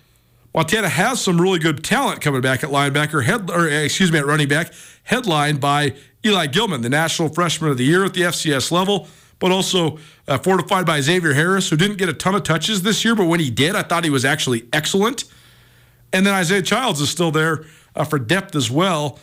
[0.53, 4.25] Montana has some really good talent coming back at linebacker, head, or excuse me, at
[4.25, 8.71] running back, headlined by Eli Gilman, the National Freshman of the Year at the FCS
[8.71, 9.07] level,
[9.39, 13.03] but also uh, fortified by Xavier Harris, who didn't get a ton of touches this
[13.03, 15.25] year, but when he did, I thought he was actually excellent.
[16.11, 19.19] And then Isaiah Childs is still there uh, for depth as well.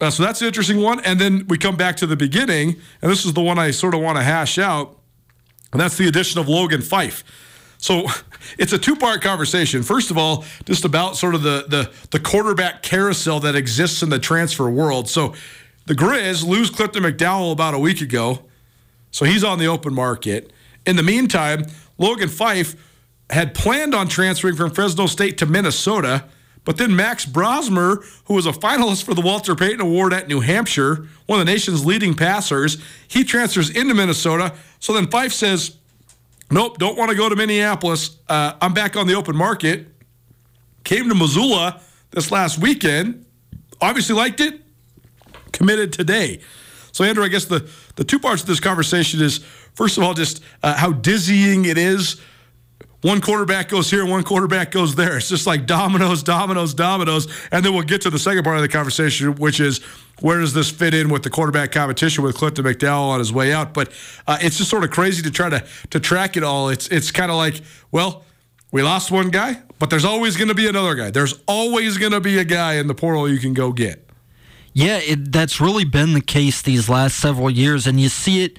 [0.00, 1.00] Uh, so that's an interesting one.
[1.00, 3.94] And then we come back to the beginning, and this is the one I sort
[3.94, 4.98] of want to hash out,
[5.72, 7.24] and that's the addition of Logan Fife.
[7.78, 8.06] So
[8.58, 9.82] it's a two-part conversation.
[9.82, 14.10] First of all, just about sort of the the the quarterback carousel that exists in
[14.10, 15.08] the transfer world.
[15.08, 15.34] So
[15.86, 18.44] the Grizz lose Clifton McDowell about a week ago,
[19.10, 20.52] so he's on the open market.
[20.84, 21.66] In the meantime,
[21.98, 22.76] Logan Fife
[23.30, 26.24] had planned on transferring from Fresno State to Minnesota,
[26.66, 30.40] but then Max Brosmer, who was a finalist for the Walter Payton Award at New
[30.40, 32.76] Hampshire, one of the nation's leading passers,
[33.06, 34.52] he transfers into Minnesota.
[34.80, 35.76] So then Fife says,
[36.50, 38.18] Nope, don't want to go to Minneapolis.
[38.28, 39.86] Uh, I'm back on the open market.
[40.84, 43.24] Came to Missoula this last weekend.
[43.80, 44.60] Obviously liked it.
[45.52, 46.40] Committed today.
[46.92, 49.38] So, Andrew, I guess the, the two parts of this conversation is
[49.74, 52.20] first of all, just uh, how dizzying it is
[53.02, 55.16] one quarterback goes here, one quarterback goes there.
[55.16, 57.28] It's just like dominoes, dominoes, dominoes.
[57.52, 59.78] And then we'll get to the second part of the conversation, which is
[60.20, 63.52] where does this fit in with the quarterback competition with Clifton McDowell on his way
[63.52, 63.74] out?
[63.74, 63.92] But
[64.26, 66.70] uh, it's just sort of crazy to try to to track it all.
[66.70, 67.60] It's it's kind of like,
[67.92, 68.24] well,
[68.72, 71.10] we lost one guy, but there's always going to be another guy.
[71.10, 74.08] There's always going to be a guy in the portal you can go get.
[74.72, 78.58] Yeah, it, that's really been the case these last several years, and you see it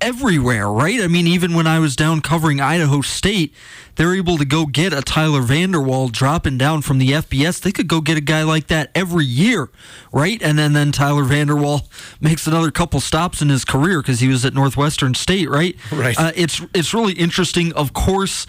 [0.00, 1.00] everywhere, right?
[1.00, 3.54] I mean, even when I was down covering Idaho State,
[3.96, 7.60] they're able to go get a Tyler Vander Waal dropping down from the FBS.
[7.60, 9.70] They could go get a guy like that every year,
[10.12, 10.40] right?
[10.42, 11.88] And then, then Tyler Vander Waal
[12.20, 15.76] makes another couple stops in his career because he was at Northwestern State, right?
[15.90, 16.18] Right.
[16.18, 17.72] Uh, it's it's really interesting.
[17.72, 18.46] Of course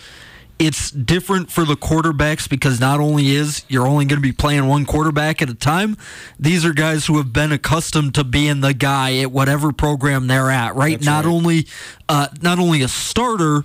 [0.59, 4.67] it's different for the quarterbacks because not only is you're only going to be playing
[4.67, 5.97] one quarterback at a time,
[6.37, 10.51] these are guys who have been accustomed to being the guy at whatever program they're
[10.51, 10.97] at, right?
[10.97, 11.31] That's not right.
[11.31, 11.67] only
[12.09, 13.63] uh, not only a starter,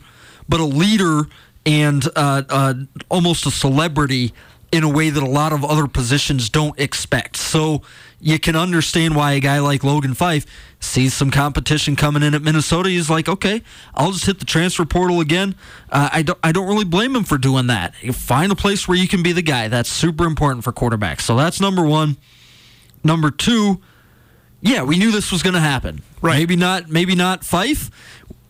[0.49, 1.27] but a leader
[1.67, 2.75] and uh, uh,
[3.11, 4.33] almost a celebrity
[4.75, 7.37] in a way that a lot of other positions don't expect.
[7.37, 7.83] So
[8.21, 10.45] you can understand why a guy like Logan Fife
[10.81, 12.89] sees some competition coming in at Minnesota.
[12.89, 13.63] He's like, okay,
[13.95, 15.55] I'll just hit the transfer portal again.
[15.91, 17.95] Uh, I don't, I don't really blame him for doing that.
[18.03, 19.69] You find a place where you can be the guy.
[19.69, 21.21] That's super important for quarterbacks.
[21.21, 22.17] So that's number one.
[23.05, 23.81] Number two,
[24.61, 26.03] yeah, we knew this was going to happen.
[26.21, 26.39] Right.
[26.39, 26.91] Maybe not.
[26.91, 27.93] Maybe not Fife.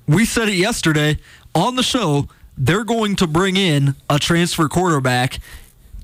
[0.09, 1.19] We said it yesterday
[1.55, 2.29] on the show.
[2.57, 5.41] They're going to bring in a transfer quarterback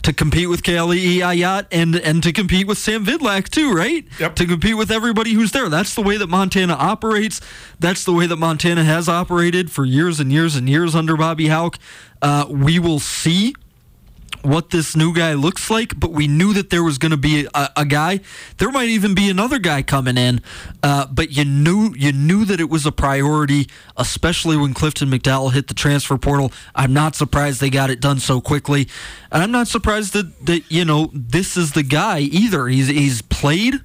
[0.03, 4.07] to compete with Kale Ayat and and to compete with Sam Vidlak too, right?
[4.19, 4.37] Yep.
[4.37, 5.69] To compete with everybody who's there.
[5.69, 7.41] That's the way that Montana operates.
[7.79, 11.49] That's the way that Montana has operated for years and years and years under Bobby
[11.49, 11.79] Hauck.
[12.23, 13.55] Uh, we will see
[14.43, 17.47] what this new guy looks like, but we knew that there was going to be
[17.55, 18.21] a, a, guy.
[18.59, 20.41] There might even be another guy coming in,
[20.83, 25.53] uh, but you knew you knew that it was a priority, especially when Clifton McDowell
[25.53, 26.53] hit the transfer portal.
[26.75, 28.89] I'm not surprised they got it done so quickly,
[29.31, 32.69] and I'm not surprised that that you know this is the guy either.
[32.69, 33.81] He's he's played.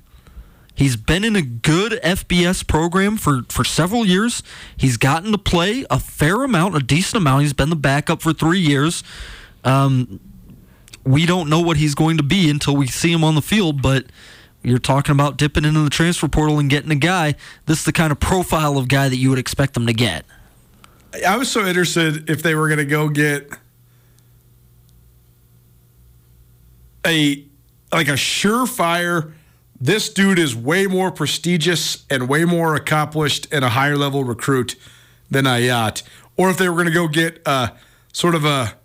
[0.76, 4.44] He's been in a good FBS program for, for several years.
[4.76, 7.44] He's gotten to play a fair amount, a decent amount.
[7.44, 9.02] He's been the backup for three years.
[9.64, 10.20] Um,
[11.06, 13.82] we don't know what he's going to be until we see him on the field,
[13.82, 14.06] but
[14.64, 17.36] you're talking about dipping into the transfer portal and getting a guy.
[17.68, 20.26] This is the kind of profile of guy that you would expect them to get.
[21.26, 23.50] I was so interested if they were going to go get
[27.06, 27.46] a
[27.92, 29.32] like a surefire.
[29.80, 34.76] This dude is way more prestigious and way more accomplished and a higher level recruit
[35.30, 36.02] than Ayat,
[36.36, 37.70] or if they were going to go get uh,
[38.12, 38.76] sort of a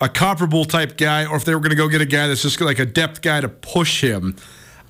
[0.00, 2.42] a comparable type guy, or if they were going to go get a guy that's
[2.42, 4.34] just like a depth guy to push him.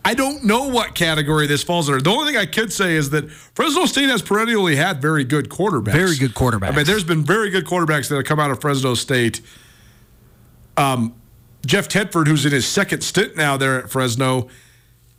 [0.04, 2.00] I don't know what category this falls under.
[2.00, 5.50] The only thing I could say is that Fresno State has perennially had very good
[5.50, 5.92] quarterbacks.
[5.92, 6.72] Very good quarterbacks.
[6.72, 9.42] I mean, there's been very good quarterbacks that have come out of Fresno State.
[10.76, 11.14] Um,
[11.66, 14.48] Jeff Tedford, who's in his second stint now there at Fresno,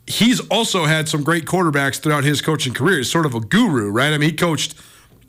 [0.07, 2.97] he's also had some great quarterbacks throughout his coaching career.
[2.97, 4.13] He's sort of a guru, right?
[4.13, 4.73] I mean, he coached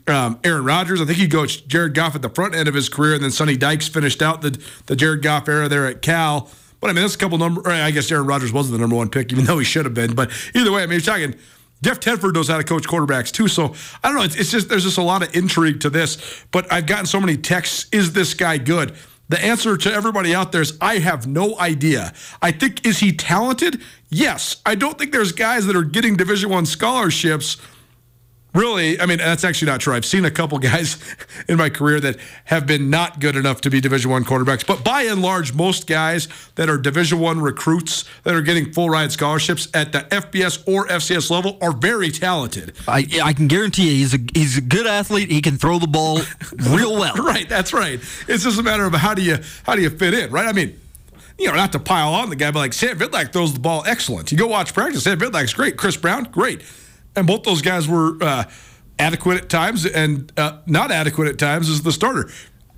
[0.07, 1.01] um, Aaron Rodgers.
[1.01, 3.31] I think he coached Jared Goff at the front end of his career, and then
[3.31, 7.03] Sonny Dykes finished out the, the Jared Goff era there at Cal But I mean,
[7.03, 7.69] that's a couple number.
[7.69, 10.13] I guess Aaron Rodgers wasn't the number one pick, even though he should have been.
[10.13, 11.35] But either way, I mean, you're talking.
[11.81, 13.49] Jeff Tedford knows how to coach quarterbacks too.
[13.49, 14.23] So I don't know.
[14.23, 16.45] It's, it's just there's just a lot of intrigue to this.
[16.51, 17.87] But I've gotten so many texts.
[17.91, 18.95] Is this guy good?
[19.29, 22.13] The answer to everybody out there is I have no idea.
[22.41, 23.81] I think is he talented?
[24.09, 24.61] Yes.
[24.65, 27.57] I don't think there's guys that are getting Division One scholarships
[28.53, 29.93] really, I mean, that's actually not true.
[29.93, 30.97] I've seen a couple guys
[31.47, 34.83] in my career that have been not good enough to be Division One quarterbacks, but
[34.83, 39.11] by and large, most guys that are Division One recruits that are getting full ride
[39.11, 42.73] scholarships at the FBS or FCS level are very talented.
[42.87, 45.31] I, I can guarantee you, he's a he's a good athlete.
[45.31, 46.21] He can throw the ball
[46.69, 47.15] real well.
[47.23, 47.99] right, that's right.
[48.27, 50.47] It's just a matter of how do you how do you fit in, right?
[50.47, 50.79] I mean.
[51.39, 53.83] You know, not to pile on the guy, but like Sam Vidlak throws the ball
[53.87, 54.31] excellent.
[54.31, 55.03] You go watch practice.
[55.03, 55.77] Sam Vidlak's great.
[55.77, 56.61] Chris Brown, great
[57.15, 58.45] and both those guys were uh,
[58.99, 62.29] adequate at times and uh, not adequate at times as the starter.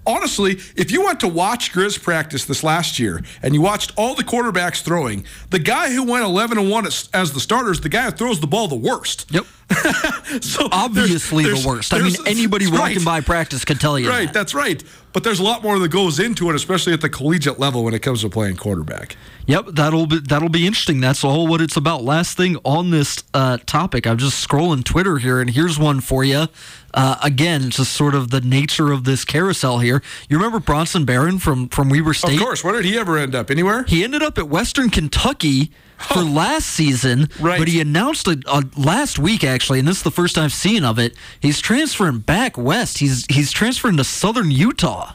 [0.07, 4.15] Honestly, if you went to watch Grizz practice this last year and you watched all
[4.15, 7.89] the quarterbacks throwing, the guy who went 11 and 1 as, as the starters, the
[7.89, 9.31] guy who throws the ball the worst.
[9.31, 9.45] Yep.
[10.41, 11.93] so obviously there's, the worst.
[11.93, 13.05] I mean, anybody walking right.
[13.05, 14.07] by practice can tell you.
[14.07, 14.33] Right, that.
[14.33, 14.83] that's right.
[15.11, 17.93] But there's a lot more that goes into it, especially at the collegiate level when
[17.93, 19.15] it comes to playing quarterback.
[19.47, 20.99] Yep, that'll be that'll be interesting.
[20.99, 22.03] That's all what it's about.
[22.03, 26.23] Last thing on this uh, topic, I'm just scrolling Twitter here, and here's one for
[26.23, 26.47] you.
[26.95, 30.01] Uh, again, just sort of the nature of this carousel here.
[30.29, 32.36] You remember Bronson Barron from from Weber State?
[32.36, 32.63] Of course.
[32.63, 33.51] Where did he ever end up?
[33.51, 33.84] Anywhere?
[33.84, 37.60] He ended up at Western Kentucky for last season, right.
[37.60, 40.86] but he announced it uh, last week actually, and this is the first I've seen
[40.86, 41.15] of it.
[41.41, 42.99] He's transferring back west.
[42.99, 45.13] He's he's transferring to Southern Utah.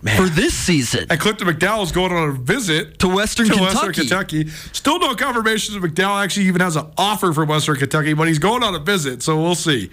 [0.00, 0.18] Man.
[0.18, 3.74] For this season, and Clifton McDowell's going on a visit to Western to Kentucky.
[3.74, 4.48] Western Kentucky.
[4.72, 8.38] Still no confirmation that McDowell actually even has an offer from Western Kentucky, but he's
[8.38, 9.90] going on a visit, so we'll see.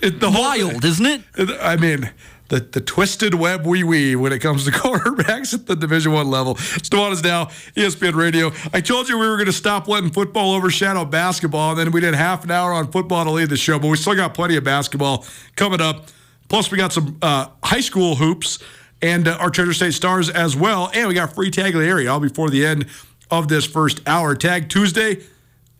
[0.00, 1.22] It, the Wild, whole, isn't it?
[1.60, 2.10] I mean,
[2.48, 6.28] the, the twisted web we weave when it comes to quarterbacks at the Division One
[6.28, 6.54] level.
[6.54, 8.52] Nuanez Now, ESPN Radio.
[8.72, 12.00] I told you we were going to stop letting football overshadow basketball, and then we
[12.00, 14.56] did half an hour on football to lead the show, but we still got plenty
[14.56, 15.24] of basketball
[15.56, 16.08] coming up.
[16.48, 18.58] Plus, we got some uh, high school hoops
[19.02, 21.88] and uh, our Treasure State Stars as well, and we got free tag of the
[21.88, 22.86] area all before the end
[23.30, 24.34] of this first hour.
[24.34, 25.22] Tag Tuesday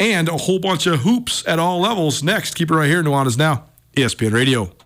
[0.00, 2.54] and a whole bunch of hoops at all levels next.
[2.54, 3.02] Keep it right here.
[3.02, 4.85] Nuanez Now, ESPN Radio.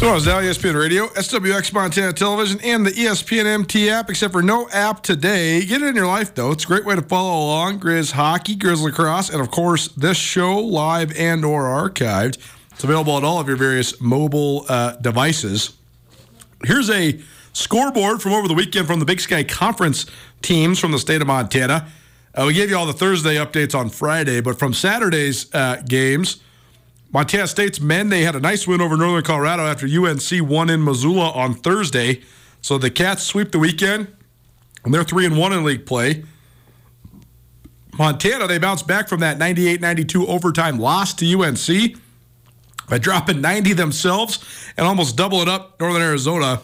[0.00, 4.42] So it's now ESPN Radio, SWX Montana Television, and the ESPN MT app, except for
[4.42, 5.64] no app today.
[5.64, 6.52] Get it in your life, though.
[6.52, 7.80] It's a great way to follow along.
[7.80, 12.38] Grizz hockey, Grizz lacrosse, and of course, this show live and or archived.
[12.70, 15.72] It's available on all of your various mobile uh, devices.
[16.64, 17.20] Here's a
[17.52, 20.06] scoreboard from over the weekend from the Big Sky Conference
[20.42, 21.88] teams from the state of Montana.
[22.36, 26.36] Uh, we gave you all the Thursday updates on Friday, but from Saturday's uh, games,
[27.10, 30.84] Montana State's men, they had a nice win over Northern Colorado after UNC won in
[30.84, 32.22] Missoula on Thursday.
[32.60, 34.14] So the Cats sweep the weekend,
[34.84, 36.24] and they're 3 and 1 in league play.
[37.98, 41.96] Montana, they bounced back from that 98 92 overtime loss to UNC
[42.88, 44.38] by dropping 90 themselves
[44.76, 46.60] and almost double it up Northern Arizona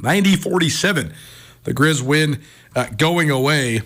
[0.00, 1.14] 90 47.
[1.64, 2.42] The Grizz win
[2.74, 3.82] uh, going away.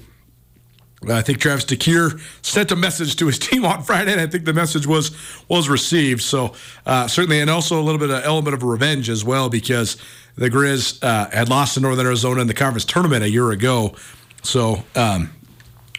[1.09, 4.45] I think Travis DeCuire sent a message to his team on Friday, and I think
[4.45, 5.17] the message was
[5.49, 6.23] was received.
[6.23, 6.55] So
[6.85, 9.97] uh, certainly, and also a little bit of element of revenge as well, because
[10.37, 13.95] the Grizz uh, had lost to Northern Arizona in the conference tournament a year ago.
[14.43, 15.33] So um,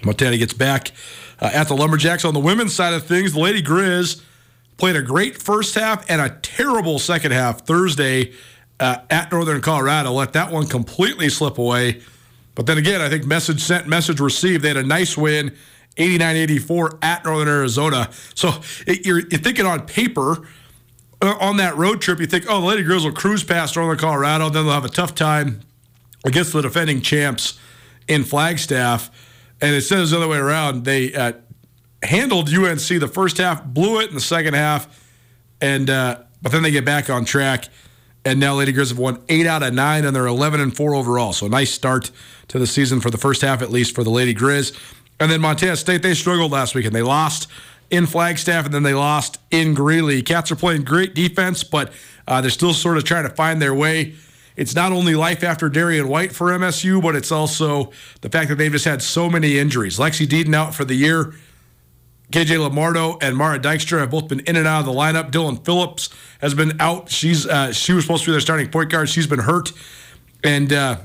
[0.03, 0.91] Montana gets back
[1.39, 3.33] uh, at the Lumberjacks on the women's side of things.
[3.33, 4.21] The Lady Grizz
[4.77, 8.33] played a great first half and a terrible second half Thursday
[8.79, 10.11] uh, at Northern Colorado.
[10.11, 12.01] Let that one completely slip away.
[12.57, 14.63] But then again, I think message sent, message received.
[14.63, 15.55] They had a nice win,
[15.97, 18.09] 89-84 at Northern Arizona.
[18.33, 18.49] So
[18.87, 20.47] it, you're, you're thinking on paper
[21.21, 23.99] uh, on that road trip, you think, oh, the Lady Grizz will cruise past Northern
[23.99, 25.59] Colorado, then they'll have a tough time
[26.25, 27.59] against the defending champs
[28.07, 29.11] in Flagstaff.
[29.61, 31.33] And instead of the other way around, they uh,
[32.01, 35.03] handled UNC the first half, blew it in the second half,
[35.61, 37.69] and uh, but then they get back on track.
[38.27, 40.93] And now Lady Grizz have won eight out of nine, and they're 11 and four
[40.93, 41.31] overall.
[41.31, 42.11] So a nice start
[42.49, 44.77] to the season for the first half, at least for the Lady Grizz.
[45.17, 47.49] And then Montana State, they struggled last week, and they lost
[47.89, 50.21] in Flagstaff, and then they lost in Greeley.
[50.21, 51.93] Cats are playing great defense, but
[52.27, 54.15] uh, they're still sort of trying to find their way.
[54.57, 58.55] It's not only life after Darian White for MSU, but it's also the fact that
[58.57, 59.99] they've just had so many injuries.
[59.99, 61.33] Lexi Deden out for the year.
[62.31, 65.31] KJ Lamardo and Marah Dykstra have both been in and out of the lineup.
[65.31, 66.09] Dylan Phillips
[66.41, 67.09] has been out.
[67.09, 69.09] She's uh, she was supposed to be their starting point guard.
[69.09, 69.71] She's been hurt,
[70.43, 70.97] and uh,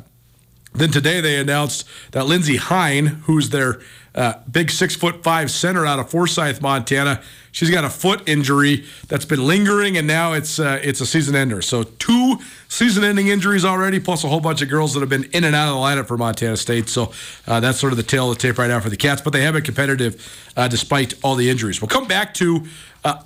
[0.75, 3.81] then today they announced that Lindsey Hein, who's their
[4.15, 8.85] uh, big six foot five center out of Forsyth, Montana, she's got a foot injury
[9.09, 11.63] that's been lingering, and now it's uh, it's a season ender.
[11.63, 12.39] So two
[12.69, 15.55] season ending injuries already, plus a whole bunch of girls that have been in and
[15.55, 16.89] out of the lineup for Montana State.
[16.89, 17.13] So
[17.47, 19.21] uh, that's sort of the tail of the tape right now for the Cats.
[19.21, 21.81] But they have been competitive uh, despite all the injuries.
[21.81, 22.67] We'll come back to
[23.05, 23.23] uh,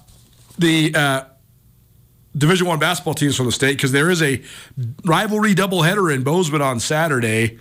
[0.58, 1.24] the uh,
[2.36, 4.42] Division One basketball teams from the state because there is a
[5.04, 7.58] rivalry doubleheader in Bozeman on Saturday.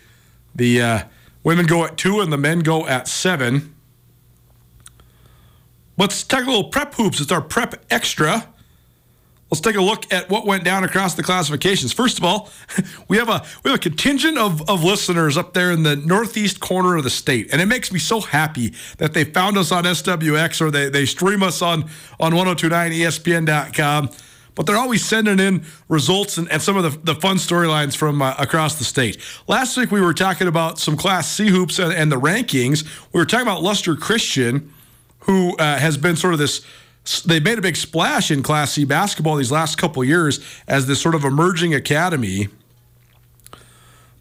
[0.53, 1.05] The
[1.45, 3.73] women go at two and the men go at seven.
[5.97, 7.21] Let's take a little prep hoops.
[7.21, 8.49] It's our prep extra.
[9.51, 11.93] Let's take a look at what went down across the classifications.
[11.93, 12.49] First of all,
[13.07, 16.59] we have a we have a contingent of, of listeners up there in the northeast
[16.59, 19.83] corner of the state, and it makes me so happy that they found us on
[19.83, 21.89] SWX or they, they stream us on
[22.19, 24.09] on 1029ESPN.com.
[24.55, 28.21] But they're always sending in results and, and some of the, the fun storylines from
[28.21, 29.17] uh, across the state.
[29.47, 32.85] Last week we were talking about some Class C hoops and, and the rankings.
[33.11, 34.73] We were talking about Lustre Christian,
[35.19, 36.65] who uh, has been sort of this
[37.25, 40.99] they made a big splash in Class C basketball these last couple years as this
[40.99, 42.47] sort of emerging academy.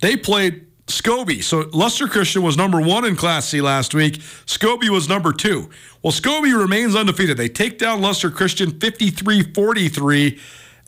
[0.01, 1.43] They played Scobey.
[1.43, 4.19] So Lustre Christian was number one in Class C last week.
[4.47, 5.71] Scobey was number two.
[6.03, 7.37] Well, Scobey remains undefeated.
[7.37, 10.41] They take down Lustre Christian 53 43.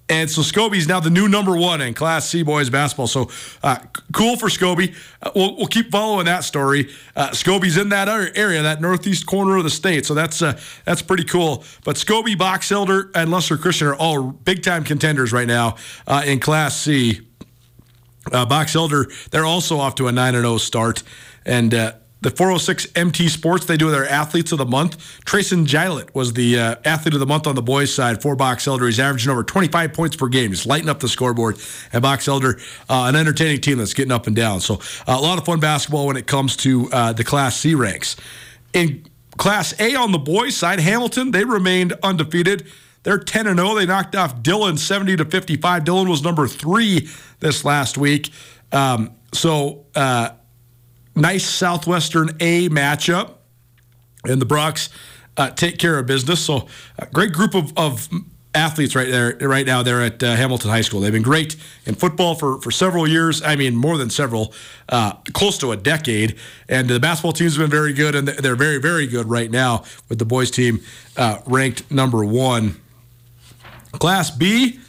[0.09, 3.09] And so Scobey's now the new number one in Class C boys basketball.
[3.09, 3.29] So
[3.63, 3.79] uh,
[4.13, 4.95] cool for Scobey.
[5.21, 6.91] Uh, we'll, we'll, keep following that story.
[7.17, 10.07] Uh, Scobey's in that area, that northeast corner of the state.
[10.07, 11.65] So that's uh, that's pretty cool.
[11.85, 15.77] But Scobey, Box Elder, and Lustre Christian are all big time contenders right now
[16.07, 17.27] uh, in Class C.
[18.33, 21.03] Uh, Box Elder, they're also off to a 9 0 start.
[21.45, 21.73] And
[22.23, 24.97] the 406 MT Sports, they do their athletes of the month.
[25.25, 28.67] Trayson Gillett was the uh, athlete of the month on the boys' side for Box
[28.67, 28.87] Elder.
[28.87, 31.59] He's averaging over 25 points per game, just lighting up the scoreboard.
[31.93, 32.59] And Box Elder,
[32.89, 34.61] uh, an entertaining team that's getting up and down.
[34.61, 37.75] So uh, a lot of fun basketball when it comes to uh, the Class C
[37.75, 38.17] ranks.
[38.73, 39.05] In
[39.37, 42.67] Class A on the boys' side, Hamilton, they remained undefeated.
[43.07, 43.77] They're 10 and 0.
[43.77, 45.85] They knocked off Dillon 70 to 55.
[45.85, 48.33] Dillon was number three this last week.
[48.73, 50.31] Um, so, uh,
[51.15, 53.35] nice Southwestern A matchup,
[54.25, 54.89] and the Broncs
[55.37, 56.41] uh, take care of business.
[56.41, 56.67] So,
[56.99, 58.09] a great group of, of
[58.57, 60.99] athletes right there right now there at uh, Hamilton High School.
[60.99, 61.55] They've been great
[61.85, 63.41] in football for, for several years.
[63.41, 64.53] I mean, more than several,
[64.89, 66.35] uh, close to a decade.
[66.69, 70.19] And the basketball team's been very good, and they're very, very good right now with
[70.19, 70.81] the boys team
[71.17, 72.81] uh, ranked number one.
[73.99, 74.81] Class B,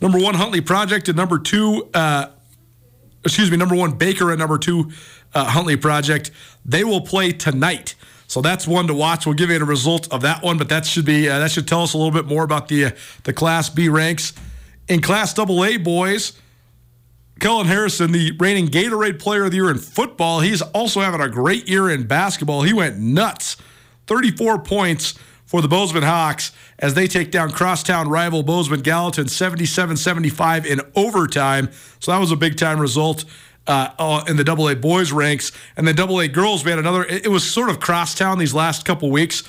[0.00, 2.28] number one Huntley Project, and number two, uh,
[3.24, 4.90] excuse me, number one Baker, and number two
[5.34, 6.30] uh, Huntley Project.
[6.64, 7.94] They will play tonight.
[8.28, 9.26] So that's one to watch.
[9.26, 11.68] We'll give you a result of that one, but that should be uh, that should
[11.68, 12.90] tell us a little bit more about the uh,
[13.22, 14.32] the Class B ranks.
[14.88, 16.32] In Class AA boys,
[17.40, 21.28] Kellen Harrison, the reigning Gatorade Player of the Year in football, he's also having a
[21.28, 22.62] great year in basketball.
[22.62, 23.56] He went nuts,
[24.06, 25.14] 34 points
[25.46, 31.70] for the Bozeman Hawks as they take down crosstown rival Bozeman Gallatin 77-75 in overtime.
[32.00, 33.24] So that was a big time result
[33.66, 36.64] uh, in the Double A boys ranks, and the Double A girls.
[36.64, 37.04] We had another.
[37.04, 39.42] It, it was sort of crosstown these last couple weeks.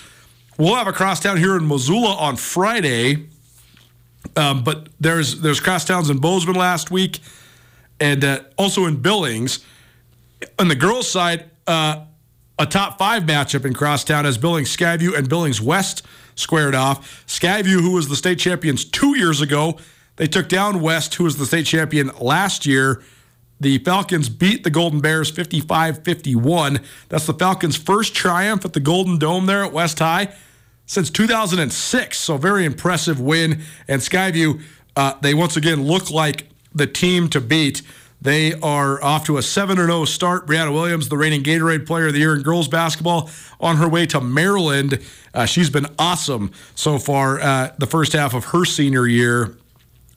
[0.58, 3.28] We'll have a crosstown here in Missoula on Friday,
[4.36, 7.20] um, but there's there's crosstowns in Bozeman last week,
[8.00, 9.64] and uh, also in Billings.
[10.60, 12.06] On the girls' side, uh,
[12.60, 16.04] a top five matchup in crosstown as Billings Skyview and Billings West
[16.36, 17.26] squared off.
[17.28, 19.78] Skyview, who was the state champions two years ago,
[20.16, 23.04] they took down West, who was the state champion last year.
[23.60, 26.80] The Falcons beat the Golden Bears 55 51.
[27.10, 30.34] That's the Falcons' first triumph at the Golden Dome there at West High.
[30.86, 32.18] since 2006.
[32.18, 33.62] So, very impressive win.
[33.88, 34.62] And Skyview,
[34.96, 37.82] uh, they once again look like the team to beat.
[38.20, 40.48] They are off to a 7 0 start.
[40.48, 44.06] Brianna Williams, the reigning Gatorade Player of the Year in girls basketball, on her way
[44.08, 45.00] to Maryland.
[45.34, 49.56] Uh, she's been awesome so far uh, the first half of her senior year,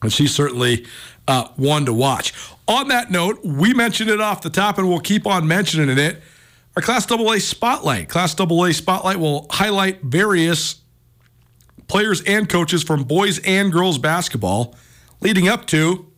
[0.01, 0.85] and she's certainly
[1.27, 2.33] uh, one to watch.
[2.67, 6.21] On that note, we mentioned it off the top, and we'll keep on mentioning it.
[6.75, 8.09] Our Class AA Spotlight.
[8.09, 10.81] Class AA Spotlight will highlight various
[11.87, 14.75] players and coaches from boys and girls basketball
[15.19, 16.10] leading up to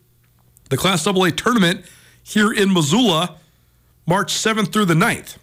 [0.70, 1.84] the Class AA tournament
[2.22, 3.36] here in Missoula,
[4.06, 5.36] March 7th through the 9th.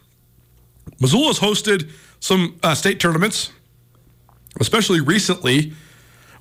[0.99, 3.51] Missoula has hosted some uh, state tournaments,
[4.59, 5.73] especially recently.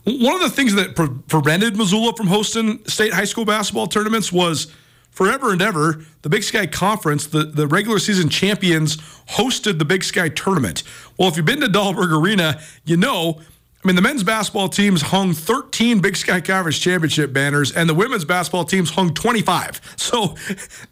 [0.04, 4.32] One of the things that pre- prevented Missoula from hosting state high school basketball tournaments
[4.32, 4.72] was
[5.10, 8.96] forever and ever, the Big Sky Conference, the, the regular season champions,
[9.30, 10.82] hosted the Big Sky tournament.
[11.18, 13.40] Well, if you've been to Dahlberg Arena, you know
[13.82, 17.94] I mean, the men's basketball teams hung 13 Big Sky Conference championship banners, and the
[17.94, 19.80] women's basketball teams hung 25.
[20.00, 20.34] So,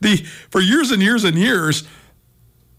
[0.00, 0.16] the
[0.50, 1.86] for years and years and years,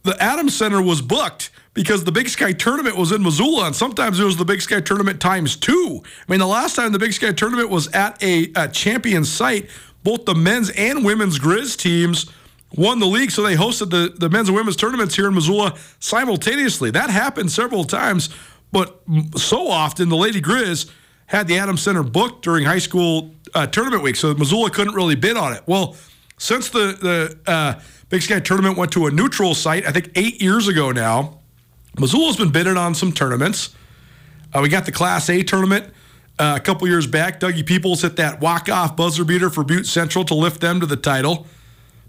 [0.03, 4.19] the Adams Center was booked because the Big Sky tournament was in Missoula, and sometimes
[4.19, 6.01] it was the Big Sky tournament times two.
[6.03, 9.69] I mean, the last time the Big Sky tournament was at a, a champion site,
[10.03, 12.25] both the men's and women's Grizz teams
[12.75, 15.75] won the league, so they hosted the, the men's and women's tournaments here in Missoula
[15.99, 16.91] simultaneously.
[16.91, 18.29] That happened several times
[18.71, 19.01] but
[19.35, 20.89] so often the Lady Grizz
[21.25, 25.15] had the Adams Center booked during high school uh, tournament week, so Missoula couldn't really
[25.15, 25.63] bid on it.
[25.65, 25.95] Well,
[26.37, 30.41] since the the uh, Big Sky tournament went to a neutral site, I think eight
[30.41, 31.39] years ago now,
[31.99, 33.75] Missoula's been bidding on some tournaments.
[34.53, 35.93] Uh, we got the Class A tournament
[36.39, 37.39] uh, a couple years back.
[37.39, 40.85] Dougie Peoples hit that walk off buzzer beater for Butte Central to lift them to
[40.85, 41.45] the title.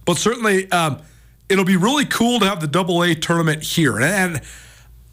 [0.07, 1.03] But certainly, um,
[1.49, 4.43] it'll be really cool to have the Double A tournament here, and, and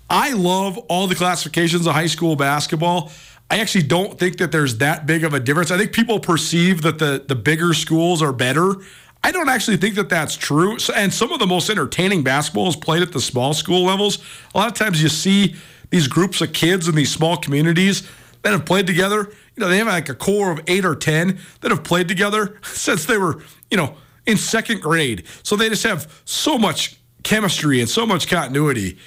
[0.09, 3.11] I love all the classifications of high school basketball.
[3.49, 5.71] I actually don't think that there's that big of a difference.
[5.71, 8.75] I think people perceive that the the bigger schools are better.
[9.23, 10.77] I don't actually think that that's true.
[10.95, 14.19] And some of the most entertaining basketball is played at the small school levels.
[14.53, 15.55] A lot of times you see
[15.89, 18.07] these groups of kids in these small communities
[18.43, 19.29] that have played together.
[19.55, 22.59] You know, they have like a core of eight or 10 that have played together
[22.63, 23.41] since they were,
[23.71, 23.95] you know,
[24.25, 25.25] in second grade.
[25.43, 28.97] So they just have so much chemistry and so much continuity.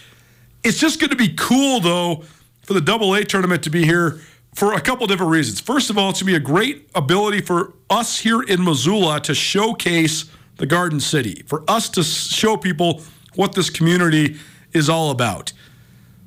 [0.63, 2.25] It's just going to be cool, though,
[2.63, 4.21] for the Double A tournament to be here
[4.55, 5.61] for a couple different reasons.
[5.61, 9.21] First of all, it's going to be a great ability for us here in Missoula
[9.21, 13.03] to showcase the Garden City, for us to show people
[13.35, 14.37] what this community
[14.73, 15.53] is all about.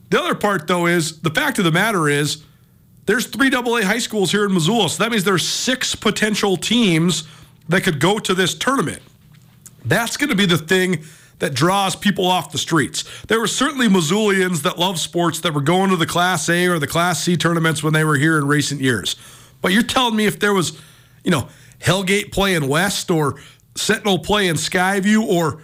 [0.09, 2.43] The other part, though, is the fact of the matter is
[3.05, 4.89] there's three double A high schools here in Missoula.
[4.89, 7.27] So that means there's six potential teams
[7.69, 9.01] that could go to this tournament.
[9.85, 11.03] That's going to be the thing
[11.43, 13.03] that draws people off the streets.
[13.27, 16.79] There were certainly Missoulians that love sports that were going to the Class A or
[16.79, 19.17] the Class C tournaments when they were here in recent years.
[19.61, 20.79] But you're telling me if there was,
[21.21, 23.41] you know, Hellgate playing West or
[23.75, 25.61] Sentinel playing Skyview or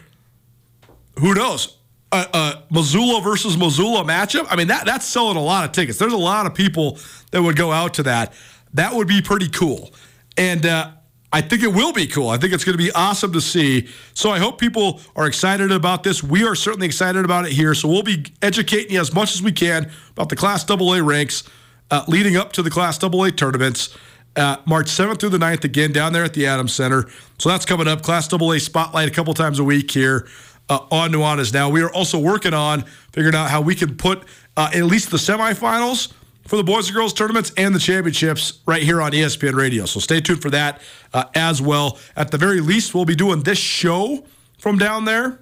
[1.17, 1.77] who knows,
[2.11, 4.47] a, a Missoula versus Missoula matchup.
[4.49, 5.97] I mean, that that's selling a lot of tickets.
[5.97, 6.99] There's a lot of people
[7.31, 8.33] that would go out to that.
[8.73, 9.93] That would be pretty cool.
[10.35, 10.91] And uh,
[11.31, 12.29] I think it will be cool.
[12.29, 13.87] I think it's going to be awesome to see.
[14.13, 16.23] So I hope people are excited about this.
[16.23, 17.75] We are certainly excited about it here.
[17.75, 21.43] So we'll be educating you as much as we can about the Class AA ranks
[21.91, 23.95] uh, leading up to the Class AA tournaments.
[24.35, 27.09] Uh, March 7th through the 9th, again, down there at the Adams Center.
[27.37, 28.01] So that's coming up.
[28.01, 30.27] Class AA Spotlight a couple times a week here
[30.69, 31.69] uh, on Nuanez Now.
[31.69, 34.23] We are also working on figuring out how we can put
[34.57, 36.13] uh, at least the semifinals
[36.49, 39.85] for the boys and girls tournaments and the championships right here on ESPN Radio.
[39.85, 40.81] So stay tuned for that
[41.13, 41.99] uh, as well.
[42.15, 44.25] At the very least, we'll be doing this show
[44.57, 45.39] from down there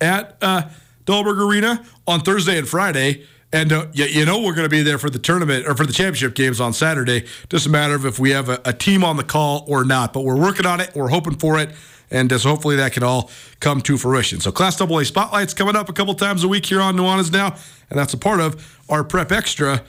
[0.00, 0.70] at uh,
[1.04, 3.24] Dahlberg Arena on Thursday and Friday.
[3.52, 5.84] And uh, you, you, know we're going to be there for the tournament or for
[5.84, 7.26] the championship games on Saturday.
[7.50, 10.14] Just a matter of if we have a, a team on the call or not.
[10.14, 10.92] But we're working on it.
[10.94, 11.72] We're hoping for it.
[12.10, 14.40] And uh, so hopefully that can all come to fruition.
[14.40, 17.54] So Class AA Spotlight's coming up a couple times a week here on Nuanez Now.
[17.90, 19.82] And that's a part of our Prep Extra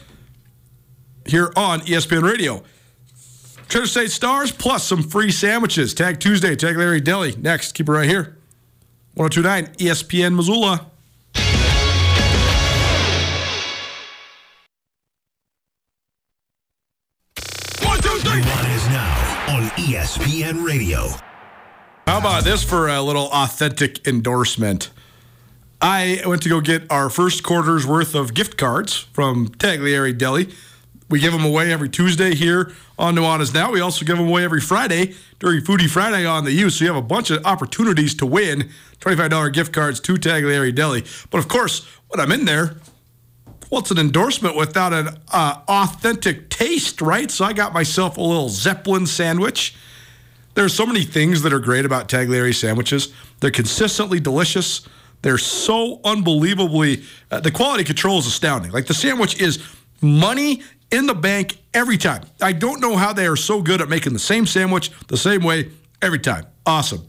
[1.29, 2.63] here on ESPN Radio.
[3.69, 5.93] Treasure State Stars plus some free sandwiches.
[5.93, 7.35] Tag Tuesday, Taglieri Deli.
[7.35, 8.37] Next, keep it right here.
[9.15, 10.89] 1029 ESPN Missoula.
[17.83, 18.39] One, two, three.
[18.39, 21.07] is now on ESPN Radio.
[22.05, 24.91] How about this for a little authentic endorsement?
[25.81, 30.49] I went to go get our first quarter's worth of gift cards from Tagliari Deli.
[31.09, 33.71] We give them away every Tuesday here on Nuanez Now.
[33.71, 36.69] We also give them away every Friday during Foodie Friday on the U.
[36.69, 41.05] So you have a bunch of opportunities to win $25 gift cards to Tagliari Deli.
[41.29, 42.75] But of course, when I'm in there,
[43.69, 47.29] well, it's an endorsement without an uh, authentic taste, right?
[47.31, 49.75] So I got myself a little Zeppelin sandwich.
[50.55, 53.13] There's so many things that are great about Tagliari sandwiches.
[53.39, 54.87] They're consistently delicious.
[55.21, 58.71] They're so unbelievably, uh, the quality control is astounding.
[58.71, 59.63] Like the sandwich is
[60.01, 62.23] money in the bank every time.
[62.41, 65.43] I don't know how they are so good at making the same sandwich the same
[65.43, 65.71] way
[66.01, 66.45] every time.
[66.65, 67.07] Awesome.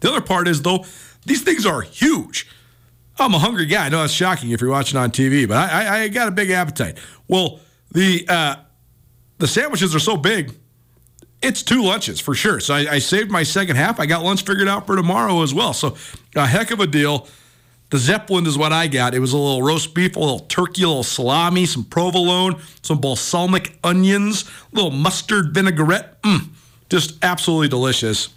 [0.00, 0.84] The other part is, though,
[1.24, 2.48] these things are huge.
[3.18, 3.86] I'm a hungry guy.
[3.86, 6.32] I know that's shocking if you're watching on TV, but I, I, I got a
[6.32, 6.98] big appetite.
[7.28, 7.60] Well,
[7.92, 8.56] the uh,
[9.38, 10.52] the sandwiches are so big,
[11.42, 12.60] it's two lunches for sure.
[12.60, 14.00] So I, I, saved my second half.
[14.00, 15.72] I got lunch figured out for tomorrow as well.
[15.72, 15.96] So
[16.34, 17.28] a heck of a deal.
[17.94, 19.14] The Zeppelin is what I got.
[19.14, 23.00] It was a little roast beef, a little turkey, a little salami, some provolone, some
[23.00, 26.20] balsamic onions, a little mustard vinaigrette.
[26.22, 26.48] Mm,
[26.90, 28.30] just absolutely delicious.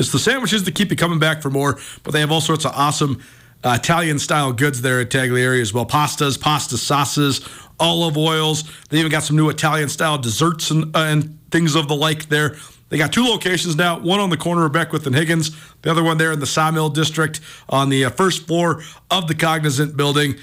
[0.00, 2.64] It's the sandwiches that keep you coming back for more, but they have all sorts
[2.64, 3.22] of awesome
[3.62, 5.86] uh, Italian style goods there at Taglieri as well.
[5.86, 8.64] Pastas, pasta sauces, olive oils.
[8.88, 12.30] They even got some new Italian style desserts and, uh, and things of the like
[12.30, 12.56] there.
[12.92, 16.02] They got two locations now, one on the corner of Beckwith and Higgins, the other
[16.02, 17.40] one there in the Sawmill District
[17.70, 20.34] on the uh, first floor of the Cognizant building.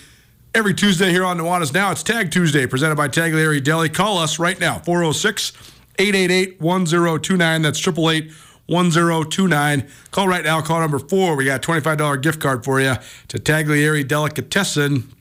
[0.56, 3.88] Every Tuesday here on Nuanez Now, it's Tag Tuesday presented by Taglieri Deli.
[3.88, 5.54] Call us right now, 406
[6.00, 7.62] 888 1029.
[7.62, 8.32] That's 888
[8.66, 9.88] 1029.
[10.10, 11.36] Call right now, call number four.
[11.36, 12.96] We got a $25 gift card for you
[13.28, 15.14] to Taglieri Delicatessen.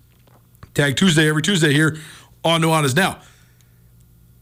[0.73, 1.99] Tag Tuesday, every Tuesday here
[2.43, 3.21] on Nuanez Now.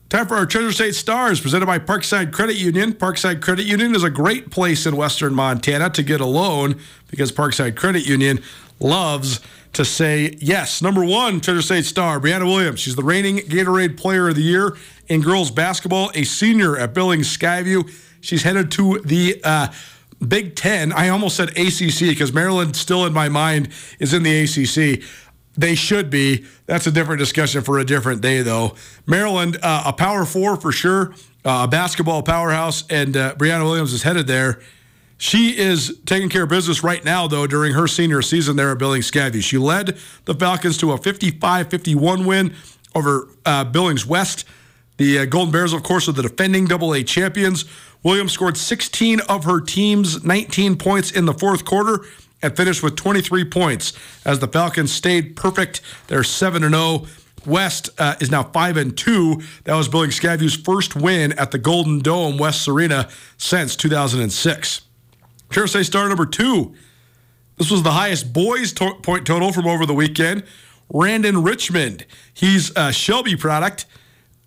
[0.09, 2.93] Time for our Treasure State Stars, presented by Parkside Credit Union.
[2.93, 6.79] Parkside Credit Union is a great place in western Montana to get a loan
[7.09, 8.41] because Parkside Credit Union
[8.79, 9.41] loves
[9.73, 10.81] to say yes.
[10.81, 12.79] Number one, Treasure State Star, Brianna Williams.
[12.79, 14.77] She's the reigning Gatorade Player of the Year
[15.09, 17.91] in girls basketball, a senior at Billings Skyview.
[18.21, 19.73] She's headed to the uh,
[20.27, 20.93] Big Ten.
[20.93, 25.03] I almost said ACC because Maryland, still in my mind, is in the ACC.
[25.57, 26.45] They should be.
[26.67, 28.75] That's a different discussion for a different day, though.
[29.07, 33.93] Maryland, uh, a power four for sure, uh, a basketball powerhouse, and uh, Brianna Williams
[33.93, 34.61] is headed there.
[35.19, 38.79] She is taking care of business right now, though, during her senior season there at
[38.79, 39.43] Billings Skyview.
[39.43, 39.97] She led
[40.27, 42.55] the Falcons to a 55 51 win
[42.95, 44.45] over uh, Billings West.
[44.99, 47.65] The uh, Golden Bears, of course, are the defending Double A champions.
[48.03, 52.05] Williams scored 16 of her team's 19 points in the fourth quarter
[52.43, 53.93] and finished with 23 points
[54.25, 55.81] as the Falcons stayed perfect.
[56.09, 57.07] They're 7 0.
[57.47, 59.41] West uh, is now 5 and 2.
[59.65, 64.81] That was Billings Skyview's first win at the Golden Dome West Arena since 2006.
[65.51, 66.75] Kearsay star number two.
[67.57, 70.43] This was the highest boys to- point total from over the weekend.
[70.93, 72.05] Randon Richmond.
[72.35, 73.87] He's a Shelby product.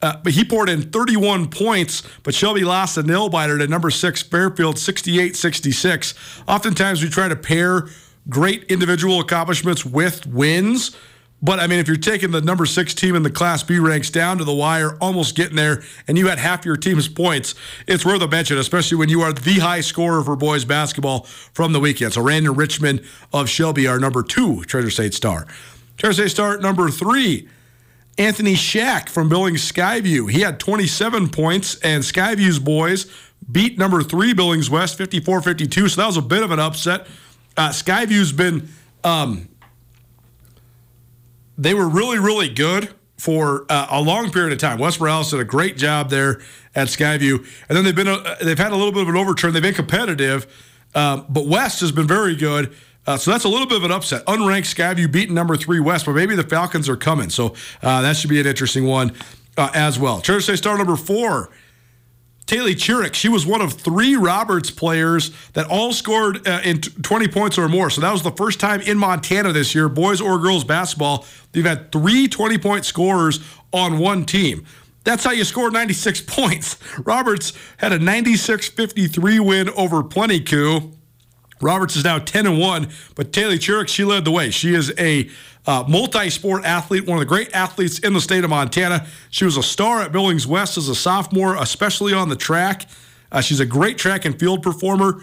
[0.01, 3.89] Uh, but he poured in 31 points, but Shelby lost a nail biter to number
[3.89, 6.13] six Fairfield 68 66.
[6.47, 7.87] Oftentimes we try to pair
[8.29, 10.95] great individual accomplishments with wins.
[11.41, 14.09] But I mean, if you're taking the number six team in the Class B ranks
[14.09, 17.55] down to the wire, almost getting there, and you had half your team's points,
[17.87, 21.23] it's worth a mention, especially when you are the high scorer for boys basketball
[21.53, 22.13] from the weekend.
[22.13, 25.47] So Randon Richmond of Shelby, our number two Treasure State star.
[25.97, 27.47] Treasure State star number three,
[28.19, 30.29] Anthony Shack from Billings Skyview.
[30.29, 33.09] He had 27 points, and Skyview's boys
[33.49, 35.87] beat number three Billings West 54 52.
[35.87, 37.07] So that was a bit of an upset.
[37.55, 38.67] Uh, Skyview's been,
[39.05, 39.47] um,
[41.57, 44.79] they were really, really good for uh, a long period of time.
[44.79, 46.41] West Morales did a great job there
[46.75, 47.37] at Skyview,
[47.69, 49.53] and then they've been a, they've had a little bit of an overturn.
[49.53, 50.45] They've been competitive,
[50.93, 52.75] um, but West has been very good.
[53.07, 54.25] Uh, so that's a little bit of an upset.
[54.25, 57.29] Unranked Skyview beating number three West, but maybe the Falcons are coming.
[57.29, 59.13] So uh, that should be an interesting one
[59.57, 60.21] uh, as well.
[60.21, 61.49] Treasure State star number four,
[62.45, 63.13] Taylor Chirick.
[63.13, 67.67] She was one of three Roberts players that all scored uh, in 20 points or
[67.69, 67.89] more.
[67.89, 71.65] So that was the first time in Montana this year, boys or girls basketball, they've
[71.65, 73.39] had three 20 point scorers
[73.71, 74.65] on one team.
[75.03, 76.77] That's how you score 96 points.
[76.99, 80.95] Roberts had a 96 53 win over Plenty Coups.
[81.61, 84.49] Roberts is now 10 and 1, but Taylor Chirick, she led the way.
[84.49, 85.29] She is a
[85.65, 89.05] uh, multi sport athlete, one of the great athletes in the state of Montana.
[89.29, 92.87] She was a star at Billings West as a sophomore, especially on the track.
[93.31, 95.21] Uh, she's a great track and field performer,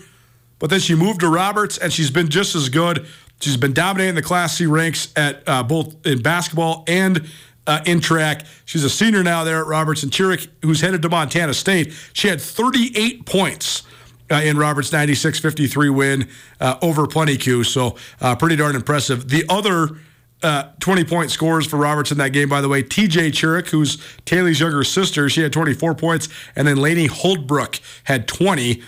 [0.58, 3.06] but then she moved to Roberts and she's been just as good.
[3.40, 7.28] She's been dominating the Class C ranks at uh, both in basketball and
[7.66, 8.44] uh, in track.
[8.64, 10.02] She's a senior now there at Roberts.
[10.02, 13.82] And Chirick, who's headed to Montana State, she had 38 points
[14.30, 16.28] uh, in Roberts' 96 53 win
[16.60, 17.68] uh, over Plenty Coups.
[17.68, 19.28] So, uh, pretty darn impressive.
[19.28, 19.98] The other
[20.42, 23.98] uh, 20 point scores for Roberts in that game, by the way, TJ Chirick, who's
[24.24, 28.82] Taylor's younger sister, she had 24 points, and then Lainey Holdbrook had 20.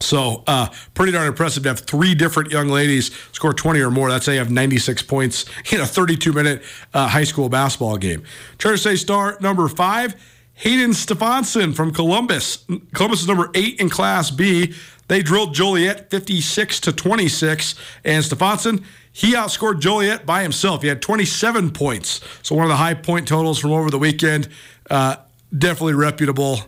[0.00, 4.10] So, uh, pretty darn impressive to have three different young ladies score 20 or more.
[4.10, 8.24] That's how have 96 points in a 32 minute uh, high school basketball game.
[8.58, 10.16] Treasure State star number five,
[10.54, 12.64] Hayden Stefansson from Columbus.
[12.94, 14.74] Columbus is number eight in Class B.
[15.08, 17.74] They drilled Joliet 56 to 26,
[18.04, 20.82] and Stefansson he outscored Joliet by himself.
[20.82, 24.48] He had 27 points, so one of the high point totals from over the weekend.
[24.88, 25.16] Uh,
[25.56, 26.60] definitely reputable.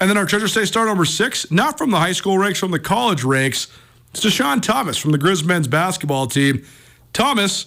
[0.00, 2.70] And then our Treasure State star number six, not from the high school ranks, from
[2.70, 3.68] the college ranks,
[4.10, 6.64] it's Deshaun Thomas from the Grizz men's basketball team.
[7.12, 7.66] Thomas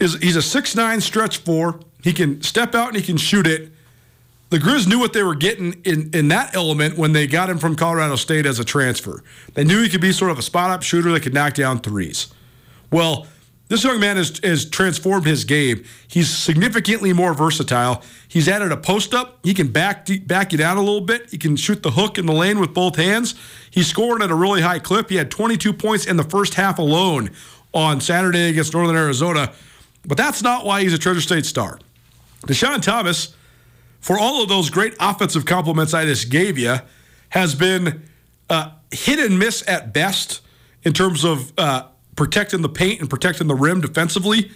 [0.00, 1.80] is he's a six nine stretch four.
[2.02, 3.70] He can step out and he can shoot it.
[4.50, 7.58] The Grizz knew what they were getting in, in that element when they got him
[7.58, 9.22] from Colorado State as a transfer.
[9.54, 11.80] They knew he could be sort of a spot up shooter that could knock down
[11.80, 12.28] threes.
[12.90, 13.26] Well,
[13.68, 15.84] this young man has, has transformed his game.
[16.06, 18.02] He's significantly more versatile.
[18.26, 19.38] He's added a post up.
[19.42, 21.30] He can back back you down a little bit.
[21.30, 23.34] He can shoot the hook in the lane with both hands.
[23.70, 25.10] He's scoring at a really high clip.
[25.10, 27.30] He had 22 points in the first half alone
[27.74, 29.52] on Saturday against Northern Arizona.
[30.06, 31.78] But that's not why he's a Treasure State star.
[32.46, 33.34] Deshaun Thomas,
[34.00, 36.76] for all of those great offensive compliments I just gave you,
[37.30, 38.02] has been
[38.48, 40.40] uh, hit and miss at best
[40.82, 41.52] in terms of.
[41.58, 41.88] Uh,
[42.18, 44.50] protecting the paint and protecting the rim defensively,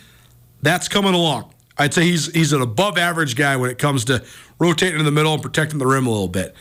[0.62, 1.54] that's coming along.
[1.78, 4.22] I'd say he's he's an above average guy when it comes to
[4.58, 6.54] rotating in the middle and protecting the rim a little bit.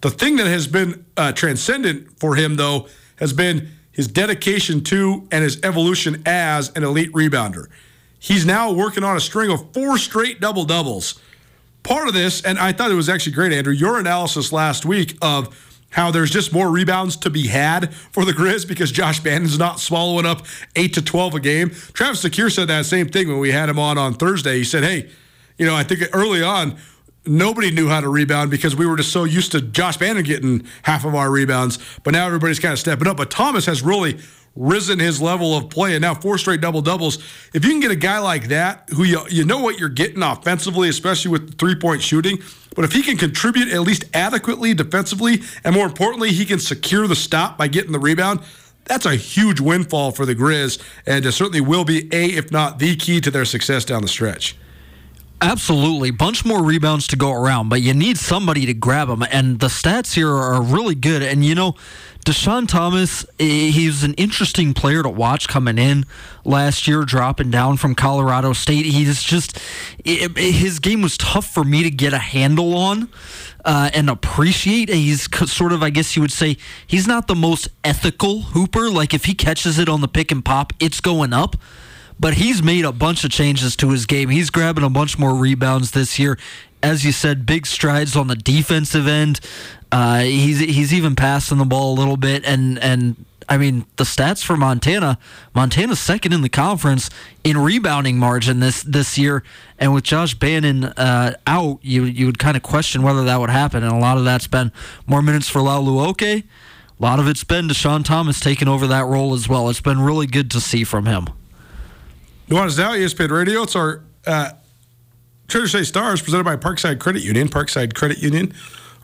[0.00, 5.26] The thing that has been uh, transcendent for him, though, has been his dedication to
[5.32, 7.66] and his evolution as an elite rebounder.
[8.20, 11.20] He's now working on a string of four straight double doubles.
[11.88, 15.16] Part of this, and I thought it was actually great, Andrew, your analysis last week
[15.22, 15.56] of
[15.88, 19.80] how there's just more rebounds to be had for the Grizz because Josh Bannon's not
[19.80, 20.44] swallowing up
[20.76, 21.70] 8 to 12 a game.
[21.70, 24.58] Travis DeCuire said that same thing when we had him on on Thursday.
[24.58, 25.08] He said, hey,
[25.56, 26.76] you know, I think early on,
[27.24, 30.66] nobody knew how to rebound because we were just so used to Josh Bannon getting
[30.82, 31.78] half of our rebounds.
[32.04, 33.16] But now everybody's kind of stepping up.
[33.16, 34.18] But Thomas has really
[34.58, 37.18] risen his level of play and now four straight double doubles.
[37.54, 40.22] If you can get a guy like that who you, you know what you're getting
[40.22, 42.42] offensively, especially with three point shooting,
[42.74, 47.06] but if he can contribute at least adequately defensively, and more importantly, he can secure
[47.06, 48.40] the stop by getting the rebound,
[48.84, 52.78] that's a huge windfall for the Grizz, and it certainly will be a, if not
[52.78, 54.56] the key to their success down the stretch.
[55.40, 56.10] Absolutely.
[56.10, 59.22] Bunch more rebounds to go around, but you need somebody to grab them.
[59.30, 61.22] And the stats here are really good.
[61.22, 61.76] And, you know,
[62.24, 66.04] Deshaun Thomas, he's an interesting player to watch coming in
[66.44, 68.84] last year, dropping down from Colorado State.
[68.84, 69.60] He's just,
[70.04, 73.08] his game was tough for me to get a handle on.
[73.64, 74.88] Uh, and appreciate.
[74.88, 78.90] He's sort of, I guess you would say, he's not the most ethical hooper.
[78.90, 81.56] Like if he catches it on the pick and pop, it's going up
[82.20, 84.28] but he's made a bunch of changes to his game.
[84.28, 86.38] He's grabbing a bunch more rebounds this year.
[86.82, 89.40] As you said, big strides on the defensive end.
[89.90, 94.04] Uh, he's he's even passing the ball a little bit, and and I mean the
[94.04, 95.18] stats for Montana.
[95.54, 97.10] Montana's second in the conference
[97.42, 99.42] in rebounding margin this this year,
[99.78, 103.50] and with Josh Bannon uh, out, you you would kind of question whether that would
[103.50, 103.82] happen.
[103.82, 104.70] And a lot of that's been
[105.06, 106.22] more minutes for Laolu Oke.
[106.22, 106.44] A
[107.00, 109.68] lot of it's been Deshaun Thomas taking over that role as well.
[109.70, 111.28] It's been really good to see from him.
[112.48, 113.62] Nuanez Now, ESPN Radio.
[113.64, 114.52] It's our uh,
[115.48, 117.46] Treasure State Stars presented by Parkside Credit Union.
[117.48, 118.54] Parkside Credit Union,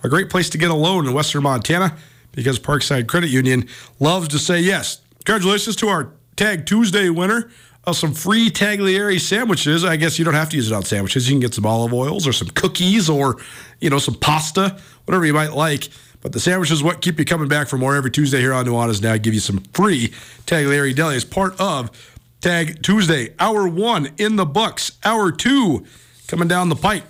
[0.03, 1.95] a great place to get a loan in Western Montana
[2.33, 3.69] because Parkside Credit Union
[4.01, 5.03] loves to say yes.
[5.27, 7.51] Congratulations to our Tag Tuesday winner
[7.85, 9.85] of some free Taglieri sandwiches.
[9.85, 11.29] I guess you don't have to use it on sandwiches.
[11.29, 13.37] You can get some olive oils or some cookies or,
[13.79, 15.91] you know, some pasta, whatever you might like.
[16.23, 19.03] But the sandwiches what keep you coming back for more every Tuesday here on Nuanez
[19.03, 19.19] Now.
[19.19, 20.09] Give you some free
[20.47, 21.91] Taglieri Deli as part of
[22.45, 23.33] Tag Tuesday.
[23.39, 24.99] Hour one in the books.
[25.03, 25.87] Hour two
[26.29, 27.05] coming down the pipe.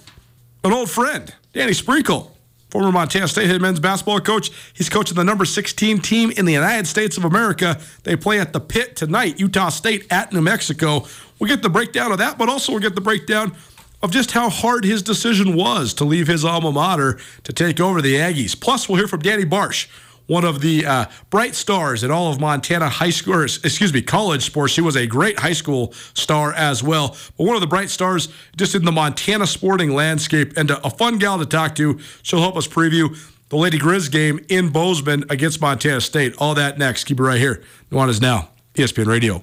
[0.62, 2.36] An old friend, Danny Sprinkle,
[2.70, 4.52] former Montana State head men's basketball coach.
[4.74, 7.80] He's coaching the number 16 team in the United States of America.
[8.04, 11.04] They play at the pit tonight, Utah State at New Mexico.
[11.40, 13.56] We'll get the breakdown of that, but also we'll get the breakdown
[14.04, 18.00] of just how hard his decision was to leave his alma mater to take over
[18.00, 18.54] the Aggies.
[18.60, 19.88] Plus, we'll hear from Dani Bartsch
[20.26, 24.02] one of the uh, bright stars in all of Montana high school, or, excuse me,
[24.02, 24.72] college sports.
[24.72, 28.28] She was a great high school star as well, but one of the bright stars
[28.56, 31.98] just in the Montana sporting landscape and a, a fun gal to talk to.
[32.22, 33.16] She'll help us preview
[33.50, 36.34] the Lady Grizz game in Bozeman against Montana State.
[36.38, 37.04] All that next.
[37.04, 37.62] Keep it right here.
[37.90, 39.42] Nuanez Now, ESPN Radio.